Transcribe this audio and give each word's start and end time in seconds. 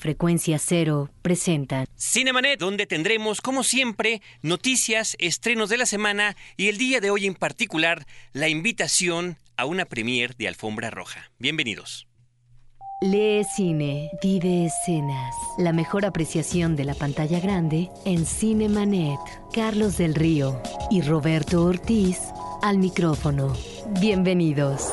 Frecuencia 0.00 0.60
Cero 0.60 1.10
presenta 1.22 1.84
Cinemanet, 1.96 2.60
donde 2.60 2.86
tendremos, 2.86 3.40
como 3.40 3.64
siempre, 3.64 4.22
noticias, 4.42 5.16
estrenos 5.18 5.70
de 5.70 5.76
la 5.76 5.86
semana 5.86 6.36
y 6.56 6.68
el 6.68 6.78
día 6.78 7.00
de 7.00 7.10
hoy 7.10 7.26
en 7.26 7.34
particular, 7.34 8.06
la 8.32 8.48
invitación 8.48 9.38
a 9.56 9.64
una 9.64 9.86
premier 9.86 10.36
de 10.36 10.46
Alfombra 10.46 10.90
Roja. 10.90 11.32
Bienvenidos. 11.40 12.06
Lee 13.00 13.42
cine, 13.56 14.08
vive 14.22 14.66
escenas. 14.66 15.34
La 15.58 15.72
mejor 15.72 16.04
apreciación 16.04 16.76
de 16.76 16.84
la 16.84 16.94
pantalla 16.94 17.40
grande 17.40 17.88
en 18.04 18.24
Cinemanet. 18.24 19.18
Carlos 19.52 19.98
del 19.98 20.14
Río 20.14 20.62
y 20.92 21.02
Roberto 21.02 21.64
Ortiz 21.64 22.20
al 22.62 22.78
micrófono. 22.78 23.52
Bienvenidos. 24.00 24.92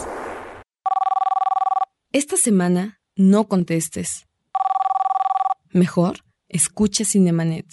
Esta 2.12 2.38
semana 2.38 3.00
no 3.16 3.48
contestes. 3.48 4.25
Mejor, 5.80 6.20
escucha 6.48 7.04
Cinemanet. 7.04 7.66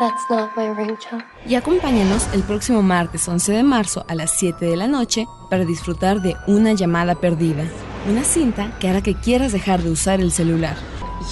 That's 0.00 0.28
not 0.28 0.56
my 0.56 0.68
ringtone. 0.74 1.24
Y 1.46 1.54
acompáñanos 1.54 2.26
el 2.34 2.42
próximo 2.42 2.82
martes 2.82 3.28
11 3.28 3.52
de 3.52 3.62
marzo 3.62 4.04
a 4.08 4.16
las 4.16 4.32
7 4.32 4.64
de 4.66 4.76
la 4.76 4.88
noche 4.88 5.26
para 5.48 5.64
disfrutar 5.64 6.20
de 6.22 6.34
Una 6.48 6.72
llamada 6.72 7.14
perdida, 7.14 7.64
una 8.08 8.24
cinta 8.24 8.72
que 8.80 8.88
hará 8.88 9.00
que 9.00 9.14
quieras 9.14 9.52
dejar 9.52 9.80
de 9.80 9.90
usar 9.90 10.20
el 10.20 10.32
celular. 10.32 10.76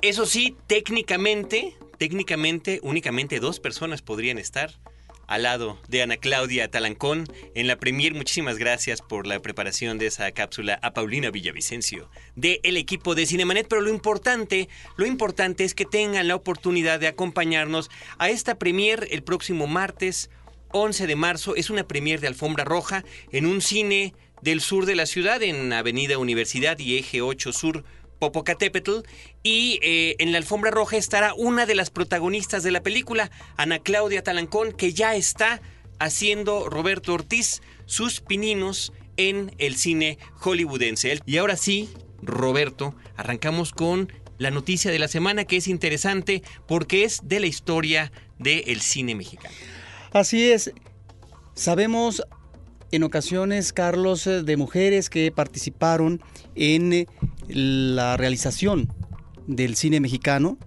Eso 0.02 0.25
sí, 0.25 0.55
técnicamente, 0.66 1.75
técnicamente, 1.99 2.80
únicamente 2.81 3.39
dos 3.39 3.59
personas 3.59 4.02
podrían 4.02 4.39
estar 4.39 4.80
al 5.27 5.43
lado 5.43 5.80
de 5.89 6.02
Ana 6.02 6.17
Claudia 6.17 6.71
Talancón 6.71 7.27
en 7.53 7.67
la 7.67 7.77
premier. 7.77 8.16
Muchísimas 8.16 8.58
gracias 8.58 8.99
por 9.03 9.27
la 9.27 9.39
preparación 9.41 9.99
de 9.99 10.08
esa 10.08 10.31
cápsula 10.31 10.80
a 10.81 10.93
Paulina 10.93 11.30
Villavicencio 11.30 12.09
del 12.35 12.77
equipo 12.77 13.13
de 13.13 13.27
Cinemanet. 13.27 13.67
Pero 13.67 13.81
lo 13.81 13.91
importante, 13.91 14.69
lo 14.97 15.05
importante 15.05 15.66
es 15.66 15.75
que 15.75 15.85
tengan 15.85 16.27
la 16.27 16.36
oportunidad 16.36 16.99
de 16.99 17.05
acompañarnos 17.05 17.91
a 18.17 18.31
esta 18.31 18.58
premier 18.58 19.08
el 19.11 19.21
próximo 19.21 19.67
martes 19.67 20.31
11 20.71 21.05
de 21.05 21.15
marzo. 21.15 21.55
Es 21.55 21.69
una 21.69 21.88
premier 21.88 22.19
de 22.21 22.27
alfombra 22.27 22.63
roja 22.63 23.05
en 23.31 23.45
un 23.45 23.61
cine 23.61 24.15
del 24.41 24.61
sur 24.61 24.88
de 24.88 24.95
la 24.95 25.05
ciudad, 25.05 25.43
en 25.43 25.71
Avenida 25.71 26.17
Universidad 26.17 26.80
y 26.80 26.97
Eje 26.97 27.21
8 27.21 27.53
Sur. 27.53 27.83
Popocatépetl 28.22 29.00
y 29.41 29.80
eh, 29.81 30.16
en 30.19 30.31
la 30.31 30.38
alfombra 30.38 30.69
roja 30.69 30.95
estará 30.95 31.33
una 31.33 31.66
de 31.66 31.73
las 31.73 31.89
protagonistas 31.89 32.61
de 32.61 32.69
la 32.69 32.83
película, 32.83 33.31
Ana 33.58 33.80
Claudia 33.80 34.22
Talancón, 34.22 34.73
que 34.73 34.94
ya 34.94 35.16
está 35.16 35.59
haciendo 35.97 36.69
Roberto 36.69 37.16
Ortiz 37.16 37.64
sus 37.87 38.21
pininos 38.21 38.93
en 39.17 39.55
el 39.58 39.76
cine 39.76 40.20
hollywoodense. 40.36 41.20
Y 41.26 41.37
ahora 41.37 41.58
sí, 41.58 41.89
Roberto, 42.21 42.95
arrancamos 43.17 43.71
con 43.71 44.14
la 44.38 44.52
noticia 44.52 44.92
de 44.92 44.99
la 44.99 45.08
semana 45.08 45.45
que 45.45 45.58
es 45.58 45.67
interesante 45.67 46.43
porque 46.67 47.03
es 47.03 47.21
de 47.23 47.39
la 47.39 47.48
historia 47.48 48.11
del 48.38 48.82
cine 48.82 49.15
mexicano. 49.15 49.55
Así 50.14 50.52
es. 50.52 50.71
Sabemos 51.55 52.21
en 52.92 53.02
ocasiones, 53.02 53.73
Carlos, 53.73 54.26
de 54.26 54.58
mujeres 54.58 55.09
que 55.09 55.32
participaron 55.32 56.21
en 56.56 56.94
eh, 56.94 57.08
la 57.48 58.17
realización 58.17 58.94
del 59.48 59.76
cine 59.76 60.00
mexicano 60.00 60.58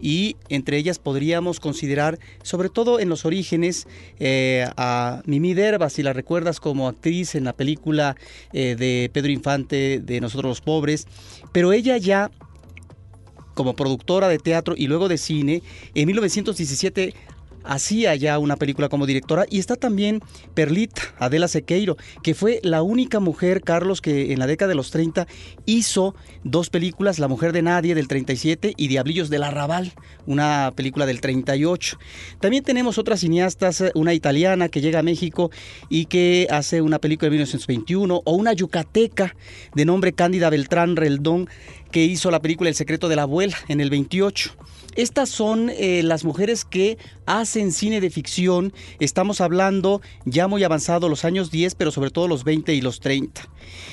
y 0.00 0.36
entre 0.50 0.76
ellas 0.76 0.98
podríamos 0.98 1.60
considerar, 1.60 2.18
sobre 2.42 2.68
todo 2.68 3.00
en 3.00 3.08
los 3.08 3.24
orígenes, 3.24 3.86
eh, 4.18 4.68
a 4.76 5.22
Mimi 5.24 5.54
Derba, 5.54 5.88
si 5.88 6.02
la 6.02 6.12
recuerdas 6.12 6.60
como 6.60 6.88
actriz 6.88 7.34
en 7.34 7.44
la 7.44 7.54
película 7.54 8.16
eh, 8.52 8.76
de 8.78 9.10
Pedro 9.12 9.32
Infante 9.32 10.00
de 10.00 10.20
Nosotros 10.20 10.50
los 10.50 10.60
Pobres, 10.60 11.06
pero 11.52 11.72
ella 11.72 11.96
ya 11.96 12.30
como 13.54 13.74
productora 13.74 14.28
de 14.28 14.38
teatro 14.38 14.74
y 14.76 14.88
luego 14.88 15.08
de 15.08 15.16
cine, 15.16 15.62
en 15.94 16.06
1917 16.06 17.14
hacía 17.64 18.14
ya 18.14 18.38
una 18.38 18.56
película 18.56 18.88
como 18.88 19.06
directora 19.06 19.46
y 19.50 19.58
está 19.58 19.76
también 19.76 20.20
Perlita, 20.54 21.02
Adela 21.18 21.48
Sequeiro, 21.48 21.96
que 22.22 22.34
fue 22.34 22.60
la 22.62 22.82
única 22.82 23.20
mujer, 23.20 23.62
Carlos, 23.62 24.00
que 24.00 24.32
en 24.32 24.38
la 24.38 24.46
década 24.46 24.68
de 24.70 24.74
los 24.74 24.90
30 24.90 25.26
hizo 25.66 26.14
dos 26.42 26.70
películas, 26.70 27.18
La 27.18 27.28
mujer 27.28 27.52
de 27.52 27.62
nadie 27.62 27.94
del 27.94 28.08
37 28.08 28.74
y 28.76 28.88
Diablillos 28.88 29.30
del 29.30 29.42
Arrabal, 29.42 29.92
una 30.26 30.72
película 30.76 31.06
del 31.06 31.20
38. 31.20 31.98
También 32.40 32.62
tenemos 32.62 32.98
otras 32.98 33.20
cineastas, 33.20 33.82
una 33.94 34.14
italiana 34.14 34.68
que 34.68 34.80
llega 34.80 35.00
a 35.00 35.02
México 35.02 35.50
y 35.88 36.06
que 36.06 36.46
hace 36.50 36.82
una 36.82 36.98
película 36.98 37.26
de 37.26 37.36
1921 37.36 38.22
o 38.24 38.32
una 38.32 38.52
yucateca 38.52 39.34
de 39.74 39.84
nombre 39.84 40.12
Cándida 40.12 40.50
Beltrán 40.50 40.96
Reldón 40.96 41.48
que 41.90 42.04
hizo 42.04 42.30
la 42.30 42.40
película 42.40 42.68
El 42.68 42.74
secreto 42.74 43.08
de 43.08 43.16
la 43.16 43.22
abuela 43.22 43.56
en 43.68 43.80
el 43.80 43.90
28. 43.90 44.56
Estas 44.94 45.28
son 45.28 45.70
eh, 45.70 46.02
las 46.02 46.24
mujeres 46.24 46.64
que 46.64 46.98
hacen 47.26 47.72
cine 47.72 48.00
de 48.00 48.10
ficción. 48.10 48.72
Estamos 49.00 49.40
hablando 49.40 50.00
ya 50.24 50.46
muy 50.46 50.62
avanzado 50.64 51.08
los 51.08 51.24
años 51.24 51.50
10, 51.50 51.74
pero 51.74 51.90
sobre 51.90 52.10
todo 52.10 52.28
los 52.28 52.44
20 52.44 52.74
y 52.74 52.80
los 52.80 53.00
30. 53.00 53.48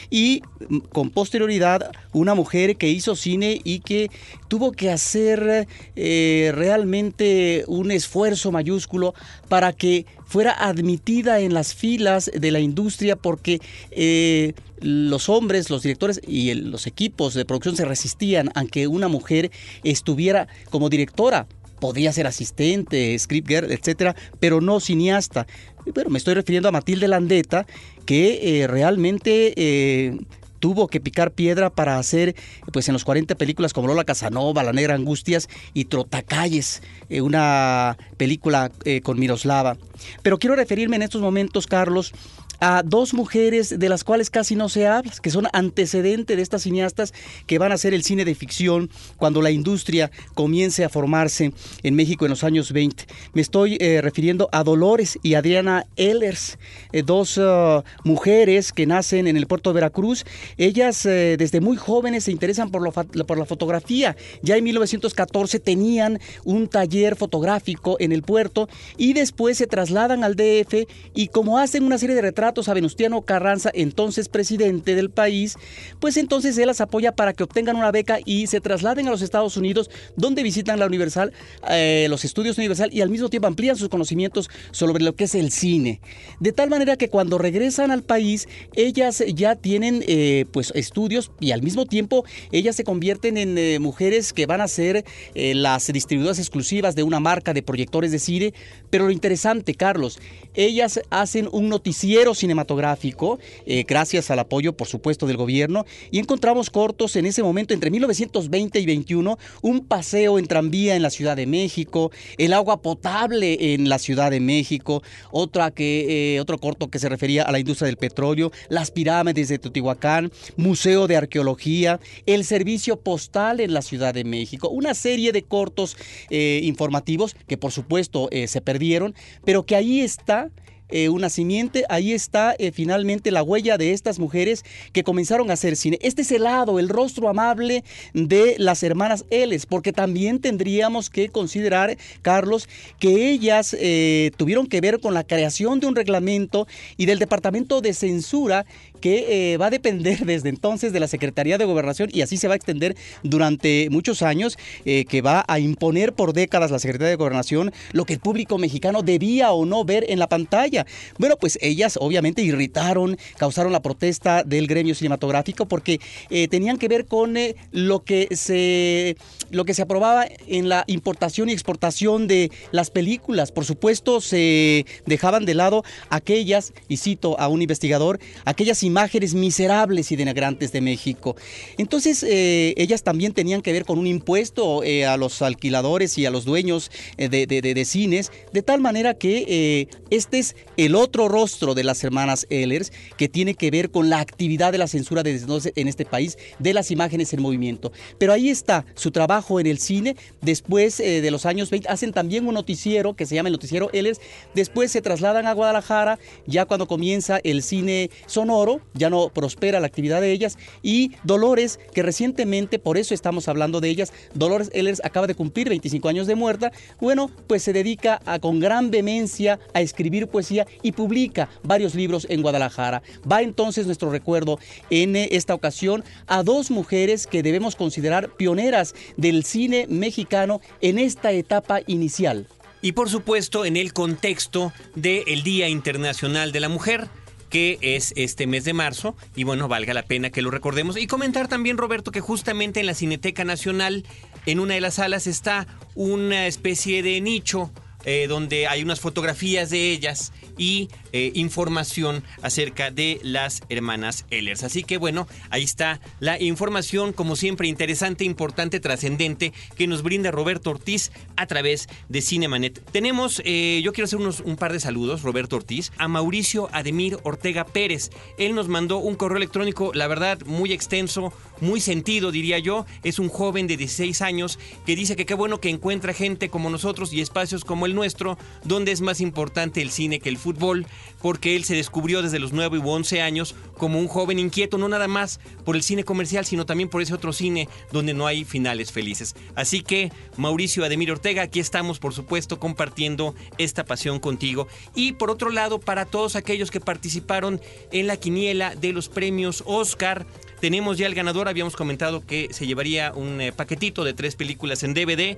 Y 0.10 0.42
mm, 0.70 0.80
con 0.92 1.10
posterioridad, 1.10 1.92
una 2.14 2.36
mujer 2.36 2.76
que 2.78 2.90
hizo 2.90 3.16
cine 3.16 3.62
y 3.64 3.80
que 3.80 4.12
tuvo 4.48 4.72
que 4.72 4.92
hacer 4.92 5.68
eh, 5.96 6.52
realmente 6.54 7.64
un 7.68 7.92
esfuerzo 7.92 8.52
mayúsculo 8.52 9.14
para 9.48 9.74
que 9.74 10.06
fuera 10.26 10.54
admitida 10.54 11.40
en 11.40 11.54
las 11.54 11.74
filas 11.74 12.32
de 12.34 12.52
la 12.52 12.60
industria 12.60 13.16
porque 13.16 13.60
eh, 13.92 14.54
los 14.82 15.30
hombres, 15.30 15.70
los 15.70 15.84
directores 15.84 16.22
y 16.28 16.54
los 16.54 16.88
equipos 16.88 17.34
de 17.34 17.46
producción 17.46 17.76
se 17.76 17.86
resistían 17.86 18.50
a 18.56 18.66
que 18.66 18.88
una 18.88 19.08
mujer 19.08 19.52
estuviera 19.84 20.48
como 20.70 20.90
directora. 20.90 21.48
Podía 21.80 22.14
ser 22.14 22.28
asistente, 22.28 23.18
script 23.18 23.48
girl, 23.48 23.72
etcétera, 23.72 24.16
pero 24.40 24.62
no 24.62 24.80
cineasta. 24.80 25.48
Bueno, 25.94 26.12
me 26.12 26.20
estoy 26.20 26.36
refiriendo 26.36 26.70
a 26.70 26.72
Matilde 26.72 27.08
Landeta, 27.08 27.66
que 28.06 28.62
eh, 28.62 28.68
realmente 28.68 29.54
eh, 29.56 30.16
tuvo 30.60 30.88
que 30.88 31.00
picar 31.00 31.32
piedra 31.32 31.72
para 31.72 31.98
hacer, 31.98 32.36
pues 32.72 32.88
en 32.88 32.94
los 32.94 33.04
40 33.04 33.34
películas 33.34 33.74
como 33.74 33.88
Lola 33.88 34.04
Casanova, 34.04 34.62
La 34.62 34.74
Negra 34.74 34.94
Angustias 34.94 35.50
y 35.74 35.86
Trotacalles, 35.86 36.84
eh, 37.10 37.22
una 37.22 37.98
película 38.18 38.72
con 39.02 39.20
Miroslava. 39.20 39.76
Pero 40.22 40.38
quiero 40.38 40.56
referirme 40.56 40.98
en 40.98 41.02
estos 41.02 41.22
momentos, 41.22 41.66
Carlos, 41.66 42.14
a 42.62 42.84
dos 42.86 43.16
mujeres 43.16 43.80
de 43.80 43.90
las 43.90 44.04
cuales 44.04 44.30
casi 44.30 44.56
no 44.56 44.70
se 44.70 44.86
habla, 44.86 45.12
que 45.22 45.32
son 45.32 45.48
antecedente 45.52 46.36
de 46.36 46.44
estas 46.44 46.62
cineastas 46.62 47.12
que 47.48 47.58
van 47.58 47.72
a 47.72 47.76
hacer 47.76 47.96
el 47.96 48.04
cine 48.04 48.24
de 48.24 48.36
ficción 48.36 48.92
cuando 49.18 49.42
la 49.42 49.50
industria 49.50 50.12
comience 50.36 50.86
a 50.86 50.90
formarse 50.90 51.54
en 51.82 51.96
México 51.96 52.26
en 52.26 52.30
los 52.30 52.44
años 52.44 52.72
20. 52.72 53.06
Me 53.34 53.42
estoy 53.42 53.78
eh, 53.80 54.00
refiriendo 54.02 54.48
a 54.52 54.64
Dolores 54.64 55.18
y 55.24 55.34
Adriana 55.34 55.88
Ehlers, 55.96 56.60
eh, 56.94 57.02
dos 57.02 57.40
uh, 57.40 57.82
mujeres 58.04 58.72
que 58.72 58.86
nacen 58.86 59.26
en 59.26 59.38
el 59.38 59.48
puerto 59.48 59.72
de 59.72 59.74
Veracruz. 59.76 60.24
Ellas 60.58 61.04
eh, 61.08 61.38
desde 61.40 61.62
muy 61.62 61.78
jóvenes 61.78 62.26
se 62.26 62.32
interesan 62.32 62.70
por, 62.70 62.84
lo 62.84 62.92
por 63.26 63.40
la 63.40 63.46
fotografía. 63.46 64.16
Ya 64.44 64.56
en 64.58 64.64
1914 64.66 65.60
tenían 65.60 66.20
un 66.46 66.68
taller 66.68 67.16
fotográfico 67.16 67.98
en 68.00 68.12
el 68.12 68.22
puerto 68.22 68.70
y 68.98 69.14
después 69.14 69.58
se 69.58 69.66
trasladan 69.66 70.24
al 70.24 70.36
DF 70.36 70.88
y 71.16 71.30
como 71.30 71.58
hacen 71.58 71.84
una 71.84 71.98
serie 71.98 72.16
de 72.16 72.22
retratos 72.22 72.51
a 72.52 72.74
Venustiano 72.74 73.22
Carranza, 73.22 73.72
entonces 73.74 74.28
presidente 74.28 74.94
del 74.94 75.10
país, 75.10 75.56
pues 76.00 76.18
entonces 76.18 76.58
él 76.58 76.68
las 76.68 76.82
apoya 76.82 77.14
para 77.14 77.32
que 77.32 77.44
obtengan 77.44 77.78
una 77.78 77.92
beca 77.92 78.20
y 78.26 78.48
se 78.48 78.60
trasladen 78.60 79.08
a 79.08 79.12
los 79.12 79.22
Estados 79.22 79.56
Unidos, 79.56 79.90
donde 80.18 80.44
visitan 80.44 80.80
la 80.80 80.86
Universal, 80.86 81.32
eh, 81.70 82.08
los 82.10 82.26
estudios 82.26 82.58
Universal 82.58 82.90
y 82.92 83.02
al 83.02 83.10
mismo 83.10 83.30
tiempo 83.30 83.48
amplían 83.48 83.78
sus 83.78 83.88
conocimientos 83.88 84.50
sobre 84.72 85.02
lo 85.02 85.16
que 85.16 85.24
es 85.24 85.36
el 85.36 85.52
cine. 85.52 86.02
De 86.42 86.52
tal 86.52 86.70
manera 86.70 86.98
que 86.98 87.10
cuando 87.10 87.38
regresan 87.38 87.90
al 87.90 88.04
país, 88.04 88.50
ellas 88.76 89.24
ya 89.34 89.56
tienen 89.56 90.04
eh, 90.08 90.46
pues 90.52 90.74
estudios 90.76 91.32
y 91.40 91.52
al 91.52 91.62
mismo 91.62 91.86
tiempo 91.86 92.26
ellas 92.52 92.76
se 92.76 92.84
convierten 92.84 93.38
en 93.38 93.58
eh, 93.58 93.80
mujeres 93.80 94.34
que 94.34 94.46
van 94.46 94.60
a 94.60 94.68
ser 94.68 95.06
las 95.34 95.88
distribuidoras 95.88 96.40
exclusivas 96.40 96.96
de 96.96 97.04
una 97.04 97.20
marca 97.20 97.54
de 97.54 97.64
proyectores 97.64 98.12
de 98.12 98.20
cine. 98.20 98.54
Pero 98.90 99.06
lo 99.06 99.12
interesante, 99.12 99.74
Carlos, 99.74 100.20
ellas 100.54 101.00
hacen 101.10 101.48
un 101.52 101.70
noticiero 101.70 102.36
cinematográfico, 102.42 103.40
gracias 103.88 104.32
al 104.32 104.40
apoyo, 104.40 104.74
por 104.74 104.88
supuesto, 104.88 105.28
del 105.28 105.38
gobierno, 105.38 105.86
y 106.12 106.20
encontramos 106.20 106.70
cortos 106.70 107.16
en 107.16 107.26
ese 107.26 107.44
momento, 107.44 107.74
entre 107.74 107.90
1920 107.90 108.80
y 108.80 108.86
21, 108.86 109.38
un 109.62 109.86
paseo 109.88 110.40
en 110.40 110.48
tranvía 110.48 110.96
en 110.96 111.02
la 111.02 111.10
Ciudad 111.10 111.36
de 111.36 111.46
México, 111.46 112.12
el 112.38 112.54
agua 112.54 112.82
potable 112.82 113.74
en 113.74 113.88
la 113.90 114.00
Ciudad 114.00 114.32
de 114.32 114.40
México, 114.40 115.02
otra 115.32 115.72
que, 115.72 116.36
eh, 116.36 116.40
otro 116.40 116.58
corto 116.58 116.90
que 116.90 117.00
se 117.00 117.10
refería 117.10 117.44
a 117.44 117.52
la 117.52 117.60
industria 117.60 117.86
del 117.86 117.98
petróleo, 117.98 118.52
las 118.70 118.92
pirámides 118.92 119.48
de 119.50 119.60
Teotihuacán, 119.60 120.32
Museo 120.58 121.08
de 121.08 121.18
Arqueología, 121.18 122.00
el 122.26 122.44
servicio 122.44 123.00
postal 123.00 123.60
en 123.60 123.74
la 123.74 123.82
Ciudad 123.82 124.14
de 124.14 124.24
México, 124.24 124.70
una 124.70 124.94
serie 124.94 125.32
de 125.32 125.44
cortos 125.44 125.98
eh, 126.30 126.62
informativos 126.64 127.36
que 127.48 127.58
por 127.58 127.72
supuesto 127.72 128.28
eh, 128.32 128.48
se 128.48 128.62
perdieron, 128.62 129.16
pero 129.46 129.66
que 129.66 129.76
ahí 129.76 130.02
está 130.02 130.50
eh, 130.92 131.10
una 131.10 131.30
simiente, 131.30 131.86
ahí 131.90 132.14
está 132.14 132.56
eh, 132.58 132.72
finalmente 132.72 133.32
la 133.32 133.44
huella 133.44 133.78
de 133.78 133.94
estas 133.94 134.20
mujeres 134.20 134.64
que 134.94 135.04
comenzaron 135.04 135.50
a 135.50 135.54
hacer 135.54 135.76
cine. 135.76 135.98
Este 136.02 136.22
es 136.22 136.32
el 136.32 136.44
lado, 136.44 136.80
el 136.80 136.90
rostro 136.90 137.30
amable 137.30 137.84
de 138.14 138.56
las 138.58 138.84
hermanas 138.84 139.26
Eles, 139.30 139.66
porque 139.66 139.94
también 139.94 140.40
tendríamos 140.40 141.10
que 141.10 141.30
considerar, 141.30 141.98
Carlos, 142.22 142.68
que 143.00 143.32
ellas 143.32 143.76
eh, 143.80 144.32
tuvieron 144.38 144.68
que 144.68 144.82
ver 144.82 145.00
con 145.00 145.14
la 145.14 145.24
creación 145.24 145.80
de 145.80 145.88
un 145.88 145.96
reglamento 145.96 146.68
y 146.98 147.06
del 147.06 147.20
departamento 147.20 147.82
de 147.82 147.94
censura 147.94 148.66
que 149.02 149.58
va 149.60 149.68
a 149.68 149.70
depender 149.70 150.20
desde 150.26 150.50
entonces 150.50 150.94
de 150.94 151.00
la 151.00 151.08
Secretaría 151.08 151.58
de 151.58 151.66
Gobernación 151.66 152.10
y 152.14 152.22
así 152.22 152.38
se 152.38 152.48
va 152.48 152.54
a 152.54 152.58
extender 152.58 152.96
durante 153.24 153.90
muchos 153.90 154.22
años, 154.22 154.58
que 154.84 155.22
va 155.22 155.44
a 155.48 155.60
imponer 155.60 156.14
por 156.14 156.34
décadas 156.34 156.72
la 156.72 156.80
Secretaría 156.80 157.10
de 157.10 157.16
Gobernación 157.16 157.72
lo 157.92 158.06
que 158.06 158.14
el 158.14 158.20
público 158.20 158.58
mexicano 158.58 159.02
debía 159.02 159.52
o 159.52 159.66
no 159.66 159.84
ver 159.84 160.06
en 160.10 160.20
la 160.20 160.28
pantalla. 160.28 160.86
Bueno, 161.18 161.38
pues 161.38 161.58
ellas 161.62 161.98
obviamente 162.00 162.42
irritaron, 162.42 163.18
causaron 163.38 163.72
la 163.72 163.82
protesta 163.82 164.44
del 164.44 164.68
gremio 164.68 164.96
cinematográfico 164.96 165.68
porque 165.68 166.00
eh, 166.30 166.48
tenían 166.48 166.78
que 166.78 166.88
ver 166.88 167.06
con 167.06 167.38
eh, 167.38 167.56
lo, 167.72 168.04
que 168.04 168.28
se, 168.36 169.18
lo 169.50 169.66
que 169.66 169.74
se 169.74 169.82
aprobaba 169.82 170.26
en 170.48 170.70
la 170.70 170.84
importación 170.88 171.50
y 171.50 171.54
exportación 171.54 172.28
de 172.28 172.52
las 172.72 172.90
películas. 172.90 173.52
Por 173.52 173.66
supuesto, 173.66 174.22
se 174.22 174.86
dejaban 175.06 175.46
de 175.46 175.56
lado 175.56 175.84
aquellas, 176.10 176.74
y 176.88 176.98
cito 176.98 177.40
a 177.40 177.48
un 177.48 177.62
investigador, 177.62 178.20
aquellas 178.46 178.84
imágenes 178.92 179.34
miserables 179.34 180.12
y 180.12 180.16
denigrantes 180.16 180.72
de 180.72 180.82
México. 180.82 181.36
Entonces, 181.78 182.24
eh, 182.24 182.74
ellas 182.78 183.04
también 183.04 183.34
tenían 183.34 183.62
que 183.62 183.72
ver 183.72 183.86
con 183.86 183.98
un 184.00 184.08
impuesto 184.08 184.82
a 184.82 185.18
los 185.18 185.42
alquiladores 185.42 186.18
y 186.18 186.26
a 186.26 186.32
los 186.32 186.46
dueños 186.46 186.92
de, 187.18 187.46
de, 187.48 187.86
cines, 187.86 188.32
de 188.52 188.62
tal 188.62 188.80
manera 188.82 189.14
que 189.14 189.88
este 190.10 190.40
es 190.40 190.56
el 190.78 190.96
otro 190.96 191.28
rostro 191.28 191.74
de 191.74 191.84
las 191.84 192.04
hermanas 192.04 192.46
Ehlers, 192.50 192.92
que 193.18 193.30
tiene 193.30 193.56
que 193.56 193.72
ver 193.72 193.92
con 193.92 194.10
la 194.10 194.20
actividad 194.20 194.72
de 194.72 194.78
la 194.78 194.88
censura 194.88 195.24
de 195.24 195.32
en 195.76 195.88
este 195.88 196.06
país 196.06 196.38
de 196.60 196.74
las 196.74 196.92
imágenes 196.92 197.34
en 197.34 197.42
movimiento. 197.42 197.92
Pero 198.18 198.34
ahí 198.34 198.50
está 198.50 198.86
su 198.96 199.12
trabajo 199.12 199.60
en 199.60 199.68
el 199.68 199.80
cine. 199.80 200.16
Después 200.42 201.00
eh, 201.00 201.22
de 201.22 201.32
los 201.32 201.46
años 201.46 201.70
20 201.70 201.90
hacen 201.90 202.14
también 202.14 202.48
un 202.48 202.54
noticiero 202.54 203.16
que 203.16 203.26
se 203.26 203.36
llama 203.36 203.50
el 203.50 203.54
Noticiero 203.54 203.90
Ehlers. 203.94 204.20
Después 204.54 204.92
se 204.92 205.02
trasladan 205.02 205.48
a 205.48 205.54
Guadalajara, 205.54 206.20
ya 206.46 206.66
cuando 206.66 206.88
comienza 206.88 207.40
el 207.44 207.64
cine 207.64 208.10
sonoro, 208.28 208.81
ya 208.94 209.10
no 209.10 209.30
prospera 209.30 209.80
la 209.80 209.88
actividad 209.88 210.22
de 210.22 210.32
ellas. 210.32 210.58
Y 210.82 211.12
Dolores, 211.24 211.80
que 211.94 212.04
recientemente, 212.04 212.80
por 212.80 212.98
eso 212.98 213.14
estamos 213.14 213.48
hablando 213.48 213.82
de 213.82 213.90
ellas, 213.90 214.14
Dolores 214.34 214.70
Ehlers 214.74 215.02
acaba 215.04 215.28
de 215.28 215.36
cumplir 215.36 215.70
25 215.70 216.10
años 216.10 216.28
de 216.28 216.36
muerta. 216.36 216.72
Bueno, 217.00 217.30
pues 217.48 217.64
se 217.64 217.74
dedica 217.74 218.22
a, 218.26 218.40
con 218.40 218.60
gran 218.60 218.92
vehemencia 218.92 219.60
a 219.74 219.82
escribir 219.82 220.28
poesía 220.28 220.68
y 220.82 220.92
publica 220.92 221.50
varios 221.64 221.96
libros 221.96 222.28
en 222.30 222.42
Guadalajara. 222.42 223.02
Va 223.30 223.42
entonces 223.42 223.86
nuestro 223.86 224.10
recuerdo 224.10 224.60
en 224.90 225.16
eh, 225.16 225.30
esta 225.32 225.54
ocasión 225.54 226.04
a 226.28 226.44
dos 226.44 226.72
mujeres 226.72 227.28
que 227.28 227.44
debemos 227.44 227.76
considerar 227.76 228.30
pioneras 228.36 228.96
del 229.18 229.44
cine 229.44 229.88
mexicano 229.90 230.62
en 230.82 231.00
esta 231.00 231.32
etapa 231.32 231.80
inicial. 231.88 232.48
Y 232.82 232.94
por 232.94 233.10
supuesto 233.10 233.64
en 233.64 233.78
el 233.78 233.94
contexto 233.94 234.74
del 234.96 235.44
Día 235.44 235.70
Internacional 235.70 236.52
de 236.52 236.60
la 236.60 236.70
Mujer 236.70 237.10
que 237.52 237.78
es 237.82 238.14
este 238.16 238.48
mes 238.48 238.64
de 238.64 238.74
marzo. 238.74 239.16
Y 239.36 239.44
bueno, 239.44 239.68
valga 239.68 239.94
la 239.94 240.04
pena 240.04 240.32
que 240.32 240.42
lo 240.42 240.50
recordemos. 240.50 240.98
Y 240.98 241.06
comentar 241.06 241.48
también, 241.48 241.78
Roberto, 241.78 242.12
que 242.12 242.22
justamente 242.22 242.80
en 242.80 242.88
la 242.88 242.96
Cineteca 242.96 243.46
Nacional, 243.46 244.06
en 244.48 244.60
una 244.60 244.74
de 244.74 244.82
las 244.82 244.96
salas, 244.96 245.28
está 245.28 245.68
una 245.94 246.48
especie 246.48 247.04
de 247.04 247.22
nicho 247.22 247.70
eh, 248.06 248.28
donde 248.28 248.68
hay 248.68 248.84
unas 248.84 249.00
fotografías 249.00 249.70
de 249.70 249.92
ellas 249.92 250.32
y 250.58 250.90
eh, 251.12 251.32
información 251.36 252.24
acerca 252.42 252.92
de 252.92 253.20
las 253.24 253.62
hermanas 253.70 254.26
Ehlers. 254.30 254.64
Así 254.64 254.84
que 254.84 254.98
bueno, 254.98 255.28
ahí 255.50 255.64
está 255.64 256.00
la 256.20 256.40
información, 256.40 257.14
como 257.14 257.36
siempre, 257.36 257.68
interesante, 257.68 258.24
importante, 258.24 258.80
trascendente, 258.80 259.54
que 259.76 259.88
nos 259.88 260.04
brinda 260.04 260.32
Roberto 260.32 260.70
Ortiz 260.70 261.12
a 261.36 261.48
través 261.48 261.90
de 262.10 262.22
Cinemanet. 262.22 262.82
Tenemos, 262.92 263.42
eh, 263.46 263.82
yo 263.84 263.94
quiero 263.94 264.06
hacer 264.06 264.20
unos, 264.20 264.40
un 264.42 264.56
par 264.56 264.74
de 264.74 264.80
saludos, 264.80 265.24
Roberto 265.24 265.56
Ortiz, 265.56 265.92
a 265.98 266.08
Mauricio 266.08 266.70
Ademir 266.72 267.18
Ortega 267.24 267.66
Pérez. 267.66 268.12
Él 268.38 268.56
nos 268.56 268.68
mandó 268.68 268.98
un 268.98 269.16
correo 269.16 269.38
electrónico, 269.38 269.92
la 269.94 270.08
verdad, 270.08 270.40
muy 270.46 270.74
extenso, 270.74 271.34
muy 271.62 271.80
sentido, 271.80 272.32
diría 272.32 272.60
yo. 272.60 272.86
Es 273.04 273.20
un 273.20 273.30
joven 273.30 273.68
de 273.68 273.78
16 273.78 274.22
años 274.22 274.60
que 274.86 274.96
dice 274.96 275.16
que 275.16 275.26
qué 275.26 275.34
bueno 275.34 275.62
que 275.62 275.70
encuentra 275.70 276.14
gente 276.14 276.50
como 276.50 276.70
nosotros 276.70 277.14
y 277.14 277.22
espacios 277.22 277.64
como 277.64 277.86
el 277.86 277.96
nuestro, 277.96 278.38
donde 278.64 278.92
es 278.92 279.02
más 279.02 279.22
importante 279.22 279.82
el 279.82 279.92
cine 279.92 280.20
que 280.20 280.30
el 280.30 280.38
fútbol, 280.38 280.86
porque 281.22 281.56
él 281.56 281.64
se 281.64 281.76
descubrió 281.76 282.22
desde 282.22 282.40
los 282.40 282.52
9 282.52 282.80
u 282.80 282.90
11 282.90 283.22
años 283.22 283.56
como 283.78 284.00
un 284.00 284.08
joven 284.08 284.40
inquieto, 284.40 284.78
no 284.78 284.90
nada 284.90 285.08
más 285.08 285.40
por 285.64 285.76
el 285.76 285.84
cine 285.84 286.04
comercial, 286.04 286.46
sino 286.46 286.66
también 286.66 286.90
por 286.90 287.02
ese 287.02 287.14
otro 287.14 287.34
cine 287.34 287.70
donde 287.92 288.14
no 288.14 288.28
hay 288.28 288.44
finales 288.44 288.92
felices. 288.92 289.36
Así 289.56 289.82
que, 289.82 290.12
Mauricio 290.38 290.84
Ademir 290.84 291.12
Ortega, 291.12 291.44
aquí 291.44 291.60
estamos, 291.60 292.00
por 292.00 292.14
supuesto, 292.14 292.60
compartiendo 292.60 293.36
esta 293.58 293.86
pasión 293.86 294.20
contigo. 294.20 294.68
Y 294.96 295.14
por 295.14 295.30
otro 295.30 295.50
lado, 295.50 295.80
para 295.80 296.06
todos 296.06 296.36
aquellos 296.36 296.72
que 296.72 296.80
participaron 296.80 297.62
en 297.92 298.08
la 298.08 298.18
quiniela 298.18 298.76
de 298.76 298.94
los 298.94 299.10
premios 299.10 299.64
Oscar, 299.66 300.26
tenemos 300.62 301.00
ya 301.00 301.08
el 301.08 301.16
ganador, 301.16 301.50
habíamos 301.50 301.76
comentado 301.76 302.24
que 302.26 302.48
se 302.52 302.68
llevaría 302.68 303.12
un 303.14 303.42
eh, 303.42 303.52
paquetito 303.52 304.04
de 304.04 304.14
tres 304.14 304.36
películas 304.36 304.84
en 304.84 304.94
DVD. 304.94 305.36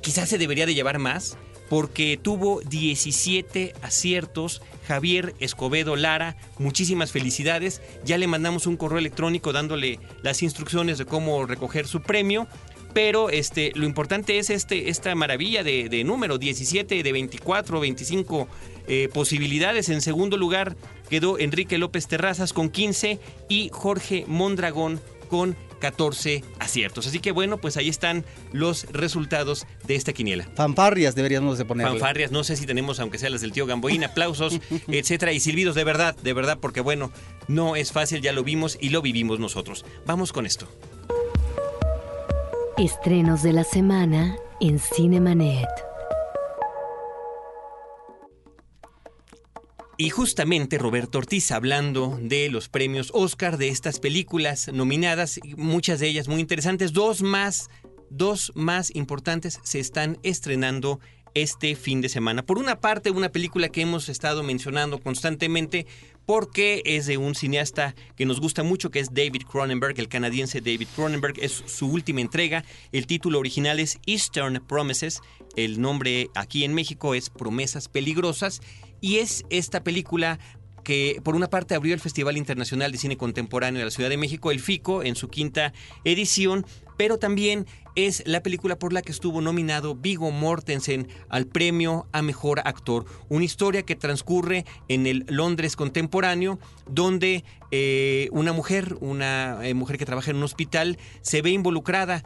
Quizás 0.00 0.28
se 0.28 0.36
debería 0.36 0.66
de 0.66 0.74
llevar 0.74 0.98
más, 0.98 1.38
porque 1.70 2.18
tuvo 2.20 2.60
17 2.60 3.72
aciertos. 3.82 4.62
Javier 4.88 5.34
Escobedo 5.38 5.96
Lara, 5.96 6.36
muchísimas 6.58 7.12
felicidades. 7.12 7.80
Ya 8.04 8.18
le 8.18 8.26
mandamos 8.26 8.66
un 8.66 8.76
correo 8.76 8.98
electrónico 8.98 9.52
dándole 9.52 10.00
las 10.22 10.42
instrucciones 10.42 10.98
de 10.98 11.06
cómo 11.06 11.46
recoger 11.46 11.86
su 11.86 12.02
premio. 12.02 12.48
Pero 12.94 13.28
este, 13.28 13.72
lo 13.74 13.84
importante 13.84 14.38
es 14.38 14.50
este, 14.50 14.88
esta 14.88 15.14
maravilla 15.14 15.64
de, 15.64 16.04
número, 16.04 16.38
17 16.38 17.02
de 17.02 17.12
24, 17.12 17.80
25 17.80 18.48
eh, 18.86 19.08
posibilidades. 19.12 19.88
En 19.88 20.00
segundo 20.00 20.36
lugar 20.36 20.76
quedó 21.10 21.38
Enrique 21.38 21.76
López 21.76 22.06
Terrazas 22.06 22.52
con 22.52 22.70
15 22.70 23.18
y 23.48 23.68
Jorge 23.72 24.24
Mondragón 24.28 25.00
con 25.28 25.56
14 25.80 26.44
aciertos. 26.60 27.06
Así 27.06 27.18
que 27.18 27.32
bueno, 27.32 27.58
pues 27.58 27.76
ahí 27.76 27.88
están 27.88 28.24
los 28.52 28.86
resultados 28.92 29.66
de 29.86 29.96
esta 29.96 30.12
quiniela. 30.12 30.48
Fanfarrias 30.54 31.14
deberíamos 31.14 31.58
de 31.58 31.64
poner. 31.64 31.88
Fanfarrias, 31.88 32.30
no 32.30 32.44
sé 32.44 32.56
si 32.56 32.64
tenemos, 32.64 33.00
aunque 33.00 33.18
sea 33.18 33.28
las 33.28 33.40
del 33.40 33.52
tío 33.52 33.66
Gamboín, 33.66 34.04
aplausos, 34.04 34.60
etcétera, 34.88 35.32
y 35.32 35.40
silbidos 35.40 35.74
de 35.74 35.84
verdad, 35.84 36.16
de 36.16 36.32
verdad, 36.32 36.58
porque 36.60 36.80
bueno, 36.80 37.12
no 37.48 37.76
es 37.76 37.92
fácil, 37.92 38.22
ya 38.22 38.32
lo 38.32 38.44
vimos 38.44 38.78
y 38.80 38.90
lo 38.90 39.02
vivimos 39.02 39.40
nosotros. 39.40 39.84
Vamos 40.06 40.32
con 40.32 40.46
esto. 40.46 40.68
Estrenos 42.76 43.44
de 43.44 43.52
la 43.52 43.62
semana 43.62 44.34
en 44.60 44.80
Cinemanet. 44.80 45.68
Y 49.96 50.10
justamente 50.10 50.76
Roberto 50.76 51.18
Ortiz 51.18 51.52
hablando 51.52 52.18
de 52.20 52.50
los 52.50 52.68
premios 52.68 53.12
Oscar 53.14 53.58
de 53.58 53.68
estas 53.68 54.00
películas 54.00 54.72
nominadas, 54.72 55.38
muchas 55.56 56.00
de 56.00 56.08
ellas 56.08 56.26
muy 56.26 56.40
interesantes, 56.40 56.92
dos 56.92 57.22
más, 57.22 57.70
dos 58.10 58.50
más 58.56 58.92
importantes 58.96 59.60
se 59.62 59.78
están 59.78 60.18
estrenando 60.24 60.98
este 61.34 61.74
fin 61.76 62.00
de 62.00 62.08
semana. 62.08 62.44
Por 62.44 62.58
una 62.58 62.80
parte, 62.80 63.10
una 63.10 63.28
película 63.28 63.68
que 63.68 63.82
hemos 63.82 64.08
estado 64.08 64.42
mencionando 64.42 65.00
constantemente 65.00 65.86
porque 66.26 66.82
es 66.84 67.06
de 67.06 67.18
un 67.18 67.34
cineasta 67.34 67.94
que 68.16 68.24
nos 68.24 68.40
gusta 68.40 68.62
mucho, 68.62 68.90
que 68.90 69.00
es 69.00 69.12
David 69.12 69.42
Cronenberg, 69.50 69.98
el 69.98 70.08
canadiense 70.08 70.60
David 70.60 70.88
Cronenberg. 70.94 71.34
Es 71.40 71.62
su 71.66 71.88
última 71.88 72.20
entrega. 72.20 72.64
El 72.92 73.06
título 73.06 73.38
original 73.38 73.80
es 73.80 73.98
Eastern 74.06 74.64
Promises. 74.66 75.20
El 75.56 75.80
nombre 75.80 76.30
aquí 76.34 76.64
en 76.64 76.72
México 76.72 77.14
es 77.14 77.30
Promesas 77.30 77.88
Peligrosas. 77.88 78.62
Y 79.00 79.18
es 79.18 79.44
esta 79.50 79.84
película 79.84 80.38
que 80.84 81.20
por 81.24 81.34
una 81.34 81.48
parte 81.48 81.74
abrió 81.74 81.94
el 81.94 82.00
Festival 82.00 82.36
Internacional 82.36 82.92
de 82.92 82.98
Cine 82.98 83.16
Contemporáneo 83.16 83.80
de 83.80 83.86
la 83.86 83.90
Ciudad 83.90 84.10
de 84.10 84.16
México, 84.16 84.50
el 84.52 84.60
FICO, 84.60 85.02
en 85.02 85.16
su 85.16 85.28
quinta 85.28 85.72
edición, 86.04 86.64
pero 86.96 87.18
también 87.18 87.66
es 87.94 88.22
la 88.26 88.42
película 88.42 88.78
por 88.78 88.92
la 88.92 89.02
que 89.02 89.12
estuvo 89.12 89.40
nominado 89.40 89.94
Vigo 89.94 90.30
Mortensen 90.30 91.08
al 91.28 91.46
premio 91.46 92.06
a 92.12 92.22
Mejor 92.22 92.60
Actor. 92.64 93.04
Una 93.28 93.44
historia 93.44 93.84
que 93.84 93.94
transcurre 93.94 94.64
en 94.88 95.06
el 95.06 95.24
Londres 95.28 95.76
contemporáneo, 95.76 96.58
donde 96.88 97.44
eh, 97.70 98.28
una 98.32 98.52
mujer, 98.52 98.96
una 99.00 99.66
eh, 99.66 99.74
mujer 99.74 99.98
que 99.98 100.06
trabaja 100.06 100.30
en 100.30 100.38
un 100.38 100.42
hospital, 100.44 100.98
se 101.22 101.42
ve 101.42 101.50
involucrada 101.50 102.24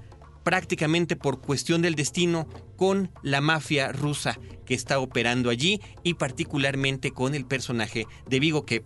prácticamente 0.48 1.14
por 1.14 1.42
cuestión 1.42 1.82
del 1.82 1.94
destino 1.94 2.48
con 2.76 3.10
la 3.22 3.42
mafia 3.42 3.92
rusa 3.92 4.38
que 4.64 4.72
está 4.72 4.98
operando 4.98 5.50
allí 5.50 5.82
y 6.02 6.14
particularmente 6.14 7.10
con 7.10 7.34
el 7.34 7.44
personaje 7.44 8.06
de 8.26 8.40
Vigo 8.40 8.64
que 8.64 8.80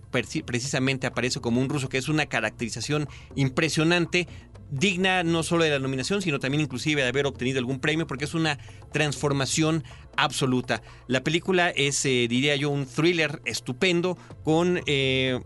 precisamente 0.44 1.06
aparece 1.06 1.40
como 1.40 1.60
un 1.60 1.68
ruso 1.68 1.88
que 1.88 1.98
es 1.98 2.08
una 2.08 2.26
caracterización 2.26 3.08
impresionante 3.36 4.26
digna 4.72 5.22
no 5.22 5.42
solo 5.42 5.64
de 5.64 5.70
la 5.70 5.78
nominación, 5.78 6.22
sino 6.22 6.40
también 6.40 6.62
inclusive 6.62 7.02
de 7.02 7.08
haber 7.08 7.26
obtenido 7.26 7.58
algún 7.58 7.78
premio, 7.78 8.06
porque 8.06 8.24
es 8.24 8.34
una 8.34 8.58
transformación 8.90 9.84
absoluta. 10.16 10.82
La 11.06 11.22
película 11.22 11.70
es, 11.70 12.04
eh, 12.06 12.26
diría 12.28 12.56
yo, 12.56 12.70
un 12.70 12.86
thriller 12.86 13.42
estupendo 13.44 14.16
con 14.42 14.80
eh, 14.86 15.40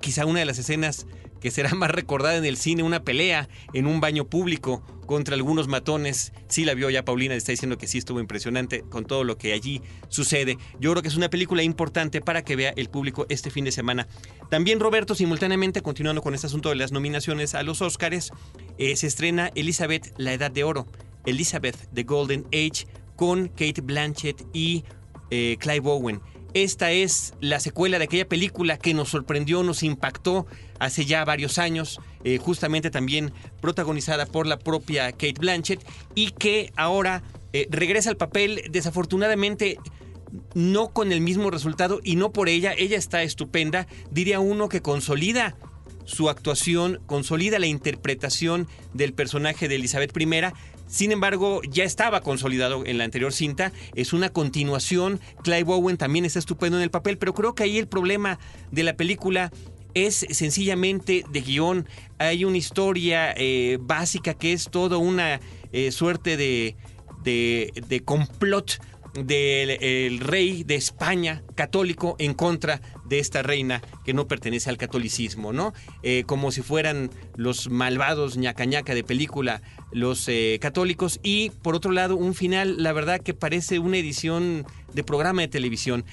quizá 0.00 0.26
una 0.26 0.40
de 0.40 0.46
las 0.46 0.58
escenas 0.58 1.06
que 1.44 1.50
será 1.50 1.74
más 1.74 1.90
recordada 1.90 2.38
en 2.38 2.46
el 2.46 2.56
cine, 2.56 2.82
una 2.82 3.04
pelea 3.04 3.50
en 3.74 3.86
un 3.86 4.00
baño 4.00 4.24
público 4.24 4.82
contra 5.04 5.34
algunos 5.34 5.68
matones. 5.68 6.32
Sí 6.48 6.64
la 6.64 6.72
vio 6.72 6.88
ya 6.88 7.04
Paulina, 7.04 7.34
está 7.34 7.52
diciendo 7.52 7.76
que 7.76 7.86
sí 7.86 7.98
estuvo 7.98 8.18
impresionante 8.18 8.80
con 8.80 9.04
todo 9.04 9.24
lo 9.24 9.36
que 9.36 9.52
allí 9.52 9.82
sucede. 10.08 10.56
Yo 10.80 10.90
creo 10.92 11.02
que 11.02 11.08
es 11.08 11.16
una 11.16 11.28
película 11.28 11.62
importante 11.62 12.22
para 12.22 12.46
que 12.46 12.56
vea 12.56 12.72
el 12.78 12.88
público 12.88 13.26
este 13.28 13.50
fin 13.50 13.66
de 13.66 13.72
semana. 13.72 14.08
También 14.48 14.80
Roberto, 14.80 15.14
simultáneamente, 15.14 15.82
continuando 15.82 16.22
con 16.22 16.34
este 16.34 16.46
asunto 16.46 16.70
de 16.70 16.76
las 16.76 16.92
nominaciones 16.92 17.54
a 17.54 17.62
los 17.62 17.82
Oscars, 17.82 18.30
eh, 18.78 18.96
se 18.96 19.06
estrena 19.06 19.50
Elizabeth, 19.54 20.14
la 20.16 20.32
Edad 20.32 20.50
de 20.50 20.64
Oro. 20.64 20.86
Elizabeth, 21.26 21.76
The 21.92 22.04
Golden 22.04 22.46
Age, 22.54 22.86
con 23.16 23.48
Kate 23.48 23.82
Blanchett 23.82 24.46
y 24.54 24.84
eh, 25.30 25.58
Clive 25.60 25.90
Owen. 25.90 26.22
Esta 26.54 26.92
es 26.92 27.34
la 27.40 27.58
secuela 27.58 27.98
de 27.98 28.04
aquella 28.04 28.28
película 28.28 28.78
que 28.78 28.94
nos 28.94 29.08
sorprendió, 29.08 29.64
nos 29.64 29.82
impactó 29.82 30.46
hace 30.78 31.04
ya 31.04 31.24
varios 31.24 31.58
años, 31.58 32.00
eh, 32.24 32.38
justamente 32.38 32.90
también 32.90 33.32
protagonizada 33.60 34.26
por 34.26 34.46
la 34.46 34.58
propia 34.58 35.12
Kate 35.12 35.34
Blanchett 35.38 35.84
y 36.14 36.30
que 36.32 36.72
ahora 36.76 37.22
eh, 37.52 37.66
regresa 37.70 38.10
al 38.10 38.16
papel 38.16 38.62
desafortunadamente 38.70 39.78
no 40.54 40.88
con 40.88 41.12
el 41.12 41.20
mismo 41.20 41.50
resultado 41.50 42.00
y 42.02 42.16
no 42.16 42.32
por 42.32 42.48
ella, 42.48 42.74
ella 42.76 42.96
está 42.96 43.22
estupenda, 43.22 43.86
diría 44.10 44.40
uno 44.40 44.68
que 44.68 44.82
consolida 44.82 45.56
su 46.04 46.28
actuación, 46.28 47.00
consolida 47.06 47.58
la 47.58 47.66
interpretación 47.66 48.68
del 48.92 49.14
personaje 49.14 49.68
de 49.68 49.76
Elizabeth 49.76 50.14
I, 50.16 50.26
sin 50.86 51.12
embargo, 51.12 51.62
ya 51.68 51.84
estaba 51.84 52.20
consolidado 52.20 52.84
en 52.84 52.98
la 52.98 53.04
anterior 53.04 53.32
cinta, 53.32 53.72
es 53.94 54.12
una 54.12 54.28
continuación, 54.30 55.18
Clive 55.42 55.72
Owen 55.72 55.96
también 55.96 56.24
está 56.24 56.38
estupendo 56.38 56.76
en 56.76 56.82
el 56.82 56.90
papel, 56.90 57.16
pero 57.16 57.32
creo 57.32 57.54
que 57.54 57.64
ahí 57.64 57.78
el 57.78 57.88
problema 57.88 58.38
de 58.70 58.82
la 58.82 58.96
película 58.96 59.50
es 59.94 60.26
sencillamente 60.30 61.24
de 61.30 61.40
guion. 61.40 61.88
Hay 62.18 62.44
una 62.44 62.58
historia 62.58 63.32
eh, 63.36 63.78
básica 63.80 64.34
que 64.34 64.52
es 64.52 64.68
toda 64.70 64.98
una 64.98 65.40
eh, 65.72 65.90
suerte 65.92 66.36
de, 66.36 66.76
de, 67.22 67.72
de 67.88 68.00
complot 68.00 68.80
del 69.14 70.18
rey 70.18 70.64
de 70.64 70.74
España 70.74 71.44
católico 71.54 72.16
en 72.18 72.34
contra 72.34 72.80
de 73.04 73.20
esta 73.20 73.44
reina 73.44 73.80
que 74.04 74.12
no 74.12 74.26
pertenece 74.26 74.70
al 74.70 74.76
catolicismo, 74.76 75.52
¿no? 75.52 75.72
Eh, 76.02 76.24
como 76.26 76.50
si 76.50 76.62
fueran 76.62 77.10
los 77.36 77.70
malvados 77.70 78.36
ñaca 78.36 78.64
ñaca 78.64 78.92
de 78.92 79.04
película 79.04 79.62
los 79.92 80.26
eh, 80.26 80.58
católicos 80.60 81.20
y 81.22 81.50
por 81.50 81.76
otro 81.76 81.92
lado 81.92 82.16
un 82.16 82.34
final, 82.34 82.82
la 82.82 82.92
verdad 82.92 83.20
que 83.20 83.34
parece 83.34 83.78
una 83.78 83.98
edición 83.98 84.66
de 84.92 85.04
programa 85.04 85.42
de 85.42 85.48
televisión. 85.48 86.04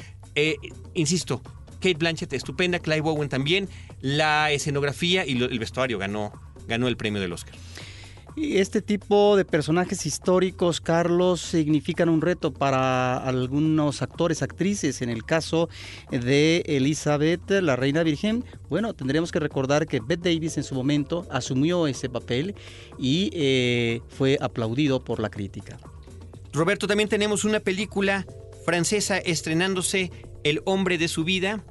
Insisto, 0.93 1.41
Kate 1.81 1.95
Blanchett 1.95 2.31
estupenda, 2.33 2.79
Clive 2.79 3.09
Owen 3.09 3.27
también, 3.27 3.67
la 3.99 4.51
escenografía 4.51 5.25
y 5.25 5.41
el 5.41 5.59
vestuario 5.59 5.97
ganó, 5.97 6.31
ganó 6.67 6.87
el 6.87 6.95
premio 6.95 7.19
del 7.19 7.33
Oscar. 7.33 7.55
Y 8.35 8.59
este 8.59 8.81
tipo 8.81 9.35
de 9.35 9.43
personajes 9.43 10.05
históricos, 10.05 10.79
Carlos, 10.79 11.41
significan 11.41 12.07
un 12.07 12.21
reto 12.21 12.53
para 12.53 13.17
algunos 13.17 14.01
actores, 14.01 14.41
actrices. 14.41 15.01
En 15.01 15.09
el 15.09 15.25
caso 15.25 15.67
de 16.11 16.63
Elizabeth, 16.65 17.49
la 17.49 17.75
reina 17.75 18.03
virgen, 18.03 18.45
bueno, 18.69 18.93
tendremos 18.93 19.33
que 19.33 19.39
recordar 19.39 19.85
que 19.85 19.99
Bette 19.99 20.33
Davis 20.33 20.57
en 20.57 20.63
su 20.63 20.75
momento 20.75 21.27
asumió 21.29 21.87
ese 21.87 22.07
papel 22.07 22.55
y 22.97 23.31
eh, 23.33 24.01
fue 24.07 24.37
aplaudido 24.39 25.03
por 25.03 25.19
la 25.19 25.29
crítica. 25.29 25.77
Roberto, 26.53 26.87
también 26.87 27.09
tenemos 27.09 27.43
una 27.43 27.59
película 27.59 28.25
francesa 28.65 29.17
estrenándose 29.17 30.09
El 30.43 30.61
hombre 30.65 30.97
de 30.97 31.07
su 31.07 31.23
vida, 31.23 31.63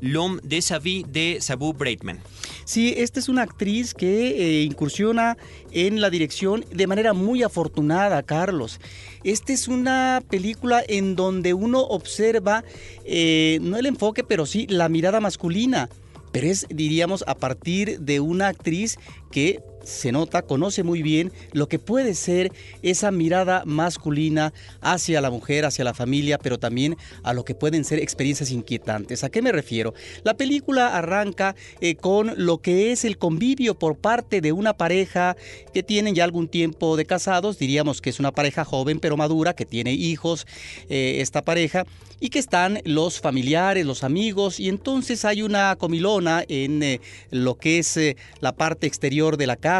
L'homme 0.00 0.40
de 0.44 0.62
sa 0.62 0.78
vie 0.78 1.04
de 1.08 1.38
Sabu 1.40 1.72
Breitman. 1.72 2.20
Sí, 2.64 2.94
esta 2.96 3.18
es 3.18 3.28
una 3.28 3.42
actriz 3.42 3.94
que 3.94 4.60
eh, 4.60 4.62
incursiona 4.62 5.36
en 5.72 6.00
la 6.00 6.10
dirección 6.10 6.64
de 6.70 6.86
manera 6.86 7.14
muy 7.14 7.42
afortunada, 7.42 8.22
Carlos. 8.22 8.80
Esta 9.24 9.52
es 9.52 9.66
una 9.66 10.22
película 10.28 10.82
en 10.86 11.16
donde 11.16 11.54
uno 11.54 11.80
observa, 11.80 12.64
eh, 13.04 13.58
no 13.62 13.76
el 13.76 13.86
enfoque, 13.86 14.22
pero 14.22 14.46
sí 14.46 14.66
la 14.68 14.88
mirada 14.88 15.20
masculina. 15.20 15.88
Pero 16.30 16.46
es, 16.46 16.66
diríamos, 16.68 17.24
a 17.26 17.34
partir 17.34 18.00
de 18.00 18.20
una 18.20 18.48
actriz 18.48 18.98
que 19.30 19.60
se 19.88 20.12
nota, 20.12 20.42
conoce 20.42 20.82
muy 20.82 21.02
bien 21.02 21.32
lo 21.52 21.68
que 21.68 21.78
puede 21.78 22.14
ser 22.14 22.52
esa 22.82 23.10
mirada 23.10 23.62
masculina 23.64 24.52
hacia 24.80 25.20
la 25.20 25.30
mujer, 25.30 25.64
hacia 25.64 25.84
la 25.84 25.94
familia, 25.94 26.38
pero 26.38 26.58
también 26.58 26.96
a 27.22 27.32
lo 27.32 27.44
que 27.44 27.54
pueden 27.54 27.84
ser 27.84 27.98
experiencias 27.98 28.50
inquietantes. 28.50 29.24
¿A 29.24 29.30
qué 29.30 29.42
me 29.42 29.52
refiero? 29.52 29.94
La 30.24 30.34
película 30.34 30.96
arranca 30.96 31.56
eh, 31.80 31.96
con 31.96 32.34
lo 32.36 32.58
que 32.58 32.92
es 32.92 33.04
el 33.04 33.18
convivio 33.18 33.78
por 33.78 33.96
parte 33.96 34.40
de 34.40 34.52
una 34.52 34.74
pareja 34.74 35.36
que 35.72 35.82
tienen 35.82 36.14
ya 36.14 36.24
algún 36.24 36.48
tiempo 36.48 36.96
de 36.96 37.06
casados, 37.06 37.58
diríamos 37.58 38.00
que 38.00 38.10
es 38.10 38.20
una 38.20 38.32
pareja 38.32 38.64
joven 38.64 39.00
pero 39.00 39.16
madura, 39.16 39.54
que 39.54 39.64
tiene 39.64 39.92
hijos, 39.92 40.46
eh, 40.88 41.16
esta 41.20 41.42
pareja, 41.42 41.84
y 42.20 42.30
que 42.30 42.40
están 42.40 42.80
los 42.84 43.20
familiares, 43.20 43.86
los 43.86 44.02
amigos, 44.02 44.58
y 44.58 44.68
entonces 44.68 45.24
hay 45.24 45.42
una 45.42 45.76
comilona 45.76 46.44
en 46.48 46.82
eh, 46.82 47.00
lo 47.30 47.54
que 47.56 47.78
es 47.78 47.98
la 48.40 48.52
parte 48.52 48.86
exterior 48.86 49.36
de 49.36 49.46
la 49.46 49.56
casa, 49.56 49.77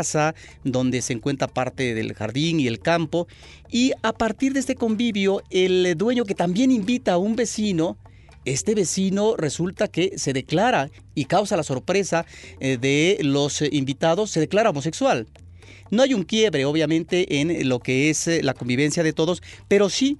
donde 0.64 1.02
se 1.02 1.12
encuentra 1.12 1.48
parte 1.48 1.94
del 1.94 2.14
jardín 2.14 2.60
y 2.60 2.66
el 2.66 2.80
campo. 2.80 3.28
Y 3.70 3.92
a 4.02 4.12
partir 4.12 4.52
de 4.52 4.60
este 4.60 4.74
convivio, 4.74 5.42
el 5.50 5.96
dueño 5.96 6.24
que 6.24 6.34
también 6.34 6.70
invita 6.70 7.14
a 7.14 7.18
un 7.18 7.36
vecino, 7.36 7.96
este 8.44 8.74
vecino 8.74 9.36
resulta 9.36 9.88
que 9.88 10.18
se 10.18 10.32
declara 10.32 10.90
y 11.14 11.26
causa 11.26 11.56
la 11.56 11.62
sorpresa 11.62 12.24
eh, 12.60 12.78
de 12.80 13.18
los 13.20 13.62
invitados, 13.62 14.30
se 14.30 14.40
declara 14.40 14.70
homosexual. 14.70 15.26
No 15.90 16.02
hay 16.02 16.14
un 16.14 16.22
quiebre, 16.22 16.64
obviamente, 16.64 17.40
en 17.40 17.68
lo 17.68 17.80
que 17.80 18.10
es 18.10 18.28
eh, 18.28 18.42
la 18.42 18.54
convivencia 18.54 19.02
de 19.02 19.12
todos, 19.12 19.42
pero 19.68 19.88
sí, 19.88 20.18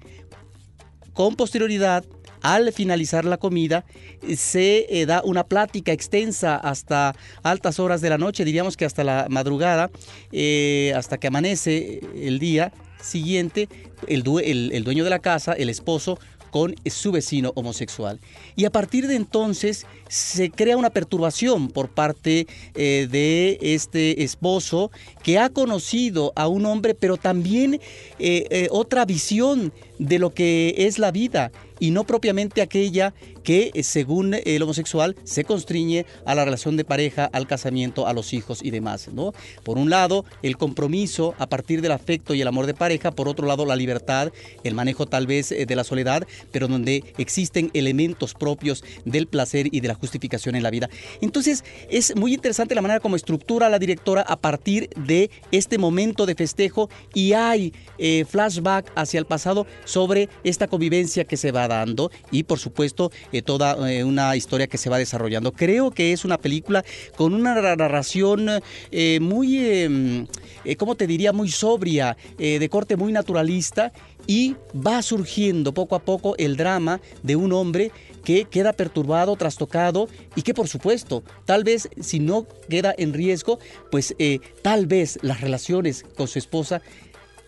con 1.13 1.35
posterioridad, 1.35 2.05
al 2.41 2.71
finalizar 2.73 3.25
la 3.25 3.37
comida 3.37 3.85
se 4.35 4.85
eh, 4.89 5.05
da 5.05 5.21
una 5.23 5.43
plática 5.43 5.91
extensa 5.91 6.55
hasta 6.55 7.15
altas 7.43 7.79
horas 7.79 8.01
de 8.01 8.09
la 8.09 8.17
noche, 8.17 8.45
diríamos 8.45 8.77
que 8.77 8.85
hasta 8.85 9.03
la 9.03 9.27
madrugada, 9.29 9.89
eh, 10.31 10.93
hasta 10.95 11.17
que 11.17 11.27
amanece 11.27 12.01
el 12.15 12.39
día 12.39 12.71
siguiente, 13.01 13.69
el, 14.07 14.23
dueño 14.23 15.03
de 15.03 15.09
la 15.09 15.19
casa, 15.19 15.53
el 15.53 15.69
esposo, 15.69 16.19
con 16.51 16.73
su 16.87 17.11
vecino 17.11 17.51
homosexual. 17.53 18.19
Y 18.55 18.65
a 18.65 18.71
partir 18.71 19.07
de 19.07 19.15
entonces 19.15 19.85
se 20.07 20.49
crea 20.49 20.77
una 20.77 20.89
perturbación 20.89 21.69
por 21.69 21.89
parte 21.89 22.47
eh, 22.73 23.07
de 23.09 23.59
este 23.61 24.23
esposo 24.23 24.89
que 25.21 25.37
ha 25.37 25.49
conocido 25.49 26.33
a 26.35 26.47
un 26.47 26.65
hombre, 26.65 26.95
pero 26.95 27.17
también 27.17 27.79
otra 28.71 29.05
visión 29.05 29.71
de 29.99 30.17
lo 30.17 30.33
que 30.33 30.73
es 30.77 30.97
la 30.97 31.11
vida. 31.11 31.51
y 31.81 31.91
no 31.91 32.03
propiamente 32.03 32.61
aquella 32.61 33.13
que 33.43 33.71
eh, 33.73 33.83
según 33.83 34.35
el 34.45 34.61
homosexual 34.61 35.15
se 35.23 35.43
constriñe 35.43 36.05
a 36.25 36.35
la 36.35 36.45
relación 36.45 36.77
de 36.77 36.83
pareja, 36.83 37.25
al 37.31 37.47
casamiento, 37.47 38.05
a 38.05 38.13
los 38.13 38.33
hijos 38.33 38.59
y 38.63 38.69
demás, 38.69 39.09
¿no? 39.13 39.33
Por 39.63 39.77
un 39.77 39.89
lado, 39.89 40.25
el 40.43 40.57
compromiso 40.57 41.35
a 41.39 41.47
partir 41.47 41.81
del 41.81 41.93
afecto 41.93 42.33
y 42.33 42.41
el 42.41 42.47
amor 42.47 42.65
de 42.65 42.73
pareja, 42.73 43.11
por 43.11 43.27
otro 43.27 43.47
lado, 43.47 43.65
la 43.65 43.75
libertad, 43.75 44.31
el 44.63 44.73
manejo 44.73 45.05
tal 45.05 45.25
vez 45.25 45.51
eh, 45.51 45.65
de 45.65 45.75
la 45.75 45.83
soledad, 45.83 46.27
pero 46.51 46.67
donde 46.67 47.13
existen 47.17 47.71
elementos 47.73 48.33
propios 48.33 48.83
del 49.05 49.27
placer 49.27 49.67
y 49.71 49.79
de 49.79 49.87
la 49.87 49.95
justificación 49.95 50.55
en 50.55 50.63
la 50.63 50.71
vida. 50.71 50.89
Entonces, 51.21 51.63
es 51.89 52.15
muy 52.15 52.33
interesante 52.33 52.75
la 52.75 52.81
manera 52.81 52.99
como 52.99 53.15
estructura 53.15 53.69
la 53.69 53.79
directora 53.79 54.21
a 54.21 54.35
partir 54.35 54.89
de 54.95 55.29
este 55.51 55.77
momento 55.77 56.25
de 56.25 56.35
festejo 56.35 56.89
y 57.13 57.33
hay 57.33 57.73
eh, 57.97 58.25
flashback 58.27 58.91
hacia 58.95 59.19
el 59.19 59.25
pasado 59.25 59.65
sobre 59.89 60.29
esta 60.43 60.67
convivencia 60.67 61.25
que 61.25 61.35
se 61.35 61.51
va 61.51 61.67
dando 61.67 62.11
y 62.31 62.43
por 62.43 62.59
supuesto 62.59 63.11
eh, 63.31 63.41
toda 63.41 63.89
eh, 63.89 64.03
una 64.03 64.35
historia 64.35 64.67
que 64.67 64.77
se 64.77 64.89
va 64.89 64.99
desarrollando. 64.99 65.51
Creo 65.51 65.91
que 65.91 66.13
es 66.13 66.25
una 66.25 66.37
película 66.37 66.85
con 67.17 67.33
una 67.33 67.55
narración 67.75 68.49
muy, 69.21 69.57
em, 69.57 70.27
¿cómo 70.77 70.95
te 70.95 71.07
diría? 71.07 71.33
Muy 71.33 71.49
sobria, 71.49 72.15
de 72.37 72.69
corte 72.69 72.95
muy 72.95 73.11
naturalista 73.11 73.91
y 74.27 74.55
va 74.75 75.01
surgiendo 75.01 75.73
poco 75.73 75.95
a 75.95 75.99
poco 75.99 76.35
el 76.37 76.55
drama 76.55 77.01
de 77.23 77.35
un 77.35 77.53
hombre 77.53 77.91
que 78.23 78.45
queda 78.45 78.73
perturbado, 78.73 79.35
trastocado 79.35 80.07
y 80.35 80.43
que 80.43 80.53
por 80.53 80.67
supuesto, 80.67 81.23
tal 81.45 81.63
vez 81.63 81.89
si 81.99 82.19
no 82.19 82.45
queda 82.69 82.93
en 82.97 83.13
riesgo, 83.13 83.59
pues 83.89 84.15
tal 84.61 84.85
vez 84.85 85.17
las 85.21 85.41
relaciones 85.41 86.03
con 86.15 86.27
su 86.27 86.37
esposa 86.37 86.81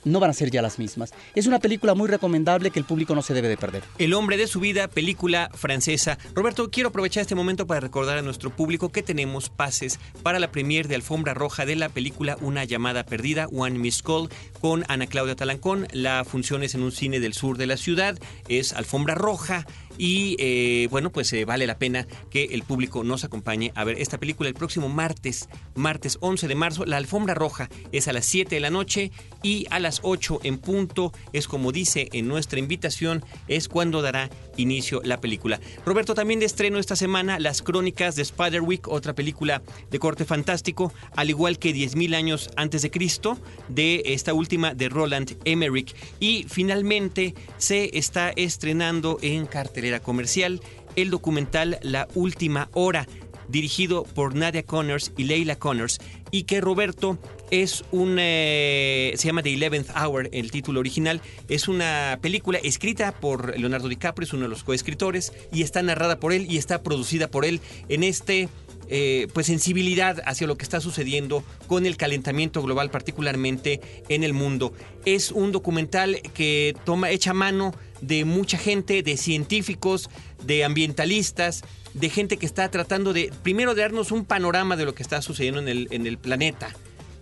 no 0.03 0.20
van 0.20 0.29
a 0.29 0.34
ser 0.34 0.51
ya 0.51 0.62
las 0.62 0.79
mismas. 0.79 1.13
Es 1.36 1.48
una 1.48 1.60
película 1.60 1.93
muy 1.93 2.08
recomendable 2.08 2.72
que 2.72 2.79
el 2.79 2.86
público 2.86 3.15
no 3.15 3.22
se 3.22 3.34
debe 3.34 3.50
de 3.50 3.58
perder. 3.58 3.84
El 3.98 4.13
hombre 4.13 4.38
de 4.38 4.48
su 4.48 4.60
vida, 4.60 4.88
película 4.88 5.50
francesa. 5.53 6.17
Roberto, 6.34 6.70
quiero 6.72 6.89
aprovechar 6.89 7.22
este 7.22 7.36
momento 7.36 7.67
para 7.67 7.79
recordar 7.79 8.17
a 8.17 8.22
nuestro 8.22 8.50
público 8.50 8.89
que 8.89 9.03
tenemos 9.03 9.50
pases 9.50 10.00
para 10.24 10.39
la 10.39 10.51
premier 10.51 10.88
de 10.88 10.96
Alfombra 10.96 11.34
Roja 11.34 11.65
de 11.65 11.75
la 11.75 11.89
película 11.89 12.38
Una 12.41 12.63
llamada 12.63 13.05
perdida, 13.05 13.48
One 13.48 13.79
Miss 13.79 14.01
Call, 14.01 14.29
con 14.60 14.86
Ana 14.88 15.08
Claudia 15.08 15.36
Talancón. 15.36 15.88
La 15.91 16.24
función 16.25 16.63
es 16.63 16.75
en 16.75 16.84
un 16.84 16.91
cine 16.91 17.20
del 17.20 17.34
sur 17.34 17.58
de 17.58 17.67
la 17.67 17.77
ciudad, 17.77 18.17
es 18.48 18.74
Alfombra 18.74 19.15
Roja 19.15 19.65
y 19.98 20.36
eh, 20.40 20.88
bueno, 20.90 21.12
pues 21.12 21.32
eh, 21.34 21.46
vale 21.46 21.68
la 21.68 21.78
pena 21.78 22.08
que 22.30 22.46
el 22.46 22.64
público 22.64 23.04
nos 23.04 23.24
acompañe 23.24 23.72
a 23.76 23.84
ver 23.84 24.00
esta 24.00 24.20
película 24.20 24.50
el 24.50 24.56
próximo 24.56 24.90
martes, 24.90 25.50
martes 25.76 26.18
11 26.22 26.48
de 26.48 26.56
marzo. 26.56 26.86
La 26.86 26.98
alfombra 26.98 27.34
roja 27.34 27.70
es 27.92 28.08
a 28.08 28.14
las 28.14 28.26
7 28.26 28.56
de 28.56 28.62
la 28.62 28.70
noche 28.70 29.12
y 29.44 29.68
a 29.70 29.80
las 29.80 30.00
8 30.04 30.40
en 30.44 30.58
punto 30.58 31.12
es 31.34 31.48
como 31.48 31.72
dice 31.72 32.10
en 32.14 32.28
nuestra 32.28 32.60
invitación, 32.60 33.24
es 33.48 33.68
cuando 33.68 34.02
dará 34.02 34.30
inicio 34.58 35.02
la 35.04 35.20
película. 35.20 35.60
Roberto 35.86 36.14
también 36.14 36.40
de 36.40 36.46
estreno 36.46 36.80
esta 36.80 36.96
semana 36.96 37.40
Las 37.40 37.62
Crónicas 37.62 38.16
de 38.16 38.26
Spiderwick, 38.26 38.88
otra 38.88 39.14
película 39.14 39.62
de 39.90 40.00
corte 40.00 40.26
fantástico, 40.26 40.94
al 41.16 41.30
igual 41.30 41.60
que 41.60 41.74
10.000 41.74 42.16
años 42.16 42.50
antes 42.56 42.82
de 42.82 42.92
Cristo, 42.92 43.38
de 43.68 44.04
esta 44.06 44.34
última 44.34 44.74
de 44.74 44.90
Roland 44.90 45.38
Emmerich. 45.46 45.96
Y 46.20 46.46
finalmente 46.50 47.36
se 47.58 47.98
está 47.98 48.32
estrenando 48.36 49.18
en 49.22 49.46
comercial 50.02 50.62
el 50.96 51.10
documental 51.10 51.80
La 51.82 52.08
Última 52.16 52.70
Hora 52.74 53.08
dirigido 53.52 54.04
por 54.04 54.36
Nadia 54.36 54.64
Connors 54.64 55.12
y 55.18 55.26
Leila 55.26 55.58
Connors, 55.58 56.00
y 56.32 56.44
que 56.44 56.62
Roberto 56.62 57.18
es 57.52 57.84
un... 57.92 58.16
Eh, 58.18 59.14
se 59.18 59.28
llama 59.28 59.44
The 59.44 59.54
Eleventh 59.54 59.90
Hour, 59.96 60.30
el 60.32 60.52
título 60.52 60.80
original. 60.80 61.22
Es 61.50 61.68
una 61.68 62.18
película 62.22 62.60
escrita 62.64 63.12
por 63.12 63.58
Leonardo 63.60 63.90
DiCaprio, 63.90 64.26
es 64.26 64.34
uno 64.34 64.44
de 64.44 64.50
los 64.50 64.64
coescritores, 64.64 65.34
y 65.52 65.64
está 65.64 65.84
narrada 65.84 66.20
por 66.20 66.32
él 66.32 66.48
y 66.50 66.58
está 66.58 66.82
producida 66.82 67.30
por 67.30 67.44
él 67.44 67.60
en 67.90 68.04
este 68.04 68.48
eh, 68.94 69.28
pues 69.34 69.46
sensibilidad 69.46 70.22
hacia 70.26 70.48
lo 70.48 70.58
que 70.58 70.64
está 70.64 70.82
sucediendo 70.82 71.44
con 71.68 71.86
el 71.86 71.96
calentamiento 71.98 72.62
global, 72.62 72.90
particularmente 72.90 73.80
en 74.10 74.24
el 74.24 74.34
mundo. 74.34 74.74
Es 75.06 75.32
un 75.32 75.52
documental 75.52 76.22
que 76.34 76.76
toma, 76.86 77.10
echa 77.10 77.34
mano 77.34 77.74
de 78.01 78.25
mucha 78.25 78.58
gente, 78.58 79.03
de 79.03 79.17
científicos, 79.17 80.10
de 80.43 80.63
ambientalistas, 80.63 81.63
de 81.93 82.10
gente 82.10 82.38
que 82.38 82.46
está 82.46 82.70
tratando 82.70 83.13
de, 83.13 83.31
primero, 83.43 83.75
de 83.75 83.81
darnos 83.81 84.12
un 84.12 84.25
panorama 84.25 84.75
de 84.75 84.86
lo 84.86 84.96
que 84.96 85.03
está 85.03 85.22
sucediendo 85.22 85.60
en 85.62 85.67
el, 85.67 85.88
en 85.91 86.08
el 86.08 86.17
planeta. 86.17 86.74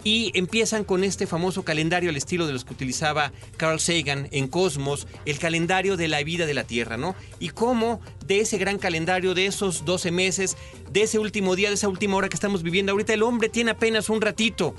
Y 0.02 0.32
empiezan 0.34 0.86
con 0.86 1.04
este 1.04 1.28
famoso 1.28 1.64
calendario 1.64 2.10
al 2.10 2.16
estilo 2.16 2.48
de 2.48 2.54
los 2.54 2.64
que 2.64 2.74
utilizaba 2.74 3.34
Carl 3.58 3.82
Sagan 3.82 4.30
en 4.32 4.48
Cosmos, 4.48 5.08
el 5.26 5.40
calendario 5.40 5.98
de 5.98 6.08
la 6.08 6.24
vida 6.24 6.46
de 6.46 6.54
la 6.54 6.64
Tierra, 6.64 6.96
¿no? 6.96 7.16
Y 7.40 7.50
cómo 7.50 8.00
de 8.26 8.40
ese 8.40 8.58
gran 8.58 8.78
calendario, 8.78 9.34
de 9.34 9.46
esos 9.46 9.84
12 9.84 10.12
meses, 10.12 10.56
de 10.90 11.02
ese 11.02 11.20
último 11.20 11.58
día, 11.58 11.68
de 11.68 11.76
esa 11.76 11.90
última 11.90 12.16
hora 12.16 12.30
que 12.30 12.36
estamos 12.36 12.64
viviendo 12.64 12.94
ahorita, 12.94 13.14
el 13.14 13.24
hombre 13.24 13.50
tiene 13.50 13.72
apenas 13.72 14.10
un 14.10 14.22
ratito 14.22 14.74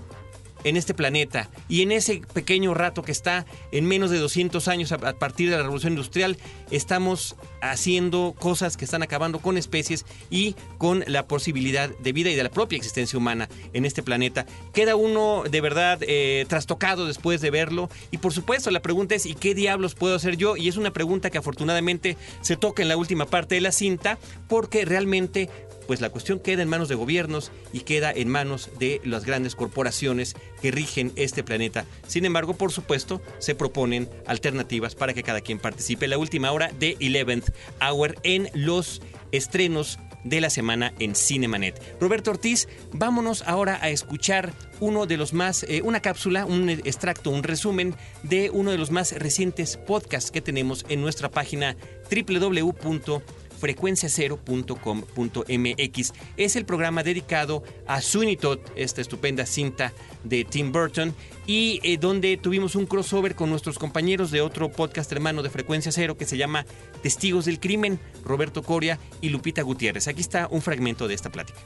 en 0.65 0.77
este 0.77 0.95
planeta 0.95 1.51
y 1.69 1.83
en 1.83 1.93
ese 1.93 2.23
pequeño 2.33 2.75
rato 2.75 3.03
que 3.03 3.13
está 3.13 3.47
en 3.73 3.87
menos 3.87 4.11
de 4.11 4.19
200 4.19 4.69
años 4.69 4.93
a 4.93 4.99
partir 4.99 5.51
de 5.51 5.57
la 5.57 5.63
revolución 5.63 5.93
industrial 5.93 6.37
estamos 6.71 7.37
haciendo 7.61 8.35
cosas 8.39 8.77
que 8.77 8.85
están 8.85 9.03
acabando 9.03 9.41
con 9.41 9.57
especies 9.57 10.05
y 10.31 10.55
con 10.79 11.05
la 11.07 11.27
posibilidad 11.27 11.91
de 11.91 12.13
vida 12.13 12.31
y 12.31 12.35
de 12.35 12.43
la 12.43 12.51
propia 12.51 12.77
existencia 12.77 13.19
humana 13.19 13.49
en 13.73 13.85
este 13.85 14.03
planeta. 14.03 14.47
Queda 14.73 14.97
uno 14.97 15.45
de 15.49 15.61
verdad 15.61 15.99
eh, 16.03 16.47
trastocado 16.49 17.07
después 17.07 17.41
de 17.41 17.51
verlo 17.51 17.91
y 18.11 18.19
por 18.19 18.33
supuesto 18.33 18.71
la 18.71 18.81
pregunta 18.81 19.15
es 19.15 19.27
¿y 19.27 19.35
qué 19.35 19.55
diablos 19.55 19.95
puedo 19.95 20.15
hacer 20.15 20.37
yo? 20.37 20.57
Y 20.57 20.69
es 20.69 20.77
una 20.77 20.93
pregunta 20.93 21.31
que 21.31 21.39
afortunadamente 21.39 22.17
se 22.41 22.57
toca 22.57 22.83
en 22.83 22.89
la 22.89 22.97
última 22.97 23.27
parte 23.27 23.55
de 23.57 23.61
la 23.61 23.73
cinta 23.73 24.19
porque 24.49 24.85
realmente 24.85 25.49
pues 25.91 26.01
la 26.01 26.11
cuestión 26.11 26.39
queda 26.39 26.63
en 26.63 26.69
manos 26.69 26.89
de 26.89 26.95
gobiernos 26.95 27.51
y 27.73 27.81
queda 27.81 28.13
en 28.13 28.29
manos 28.29 28.71
de 28.79 29.01
las 29.03 29.25
grandes 29.25 29.57
corporaciones 29.57 30.37
que 30.63 30.71
rigen 30.71 31.11
este 31.17 31.43
planeta. 31.43 31.85
Sin 32.07 32.25
embargo, 32.25 32.55
por 32.55 32.71
supuesto, 32.71 33.21
se 33.41 33.57
proponen 33.57 34.09
alternativas 34.25 34.95
para 34.95 35.15
que 35.15 35.25
cada 35.25 35.41
quien 35.41 35.59
participe. 35.59 36.07
La 36.07 36.17
última 36.17 36.53
hora 36.53 36.71
de 36.79 36.97
11th 36.97 37.53
Hour 37.81 38.15
en 38.23 38.51
los 38.55 39.03
estrenos 39.33 39.99
de 40.23 40.41
la 40.41 40.49
semana 40.49 40.95
en 41.01 41.17
Cinemanet. 41.17 41.83
Roberto 42.01 42.31
Ortiz, 42.31 42.69
vámonos 42.93 43.43
ahora 43.49 43.81
a 43.83 43.91
escuchar 43.91 44.53
uno 44.79 45.07
de 45.07 45.17
los 45.17 45.33
más, 45.33 45.65
eh, 45.65 45.83
una 45.83 45.99
cápsula, 45.99 46.47
un 46.47 46.71
extracto, 46.71 47.31
un 47.31 47.43
resumen 47.43 47.97
de 48.23 48.51
uno 48.51 48.71
de 48.71 48.79
los 48.79 48.93
más 48.93 49.11
recientes 49.11 49.77
podcasts 49.77 50.31
que 50.31 50.41
tenemos 50.41 50.87
en 50.89 51.01
nuestra 51.01 51.33
página 51.33 51.77
www 52.13 53.23
frecuenciacero.com.mx. 53.61 56.13
Es 56.37 56.57
el 56.57 56.65
programa 56.65 57.05
dedicado 57.05 57.63
a 57.87 58.01
Todd, 58.41 58.59
esta 58.75 59.01
estupenda 59.01 59.47
cinta 59.47 59.93
de 60.25 60.45
Tim 60.45 60.73
Burton, 60.73 61.15
y 61.47 61.81
eh, 61.83 61.99
donde 61.99 62.37
tuvimos 62.37 62.75
un 62.75 62.87
crossover 62.87 63.35
con 63.35 63.51
nuestros 63.51 63.79
compañeros 63.79 64.31
de 64.31 64.41
otro 64.41 64.71
podcast 64.71 65.11
hermano 65.13 65.43
de 65.43 65.51
Frecuencia 65.51 65.93
Cero 65.93 66.17
que 66.17 66.25
se 66.25 66.37
llama 66.37 66.65
Testigos 67.03 67.45
del 67.45 67.61
Crimen, 67.61 67.99
Roberto 68.25 68.63
Coria 68.63 68.99
y 69.21 69.29
Lupita 69.29 69.63
Gutiérrez. 69.63 70.09
Aquí 70.09 70.21
está 70.21 70.49
un 70.51 70.63
fragmento 70.63 71.09
de 71.09 71.15
esta 71.15 71.31
plática. 71.31 71.61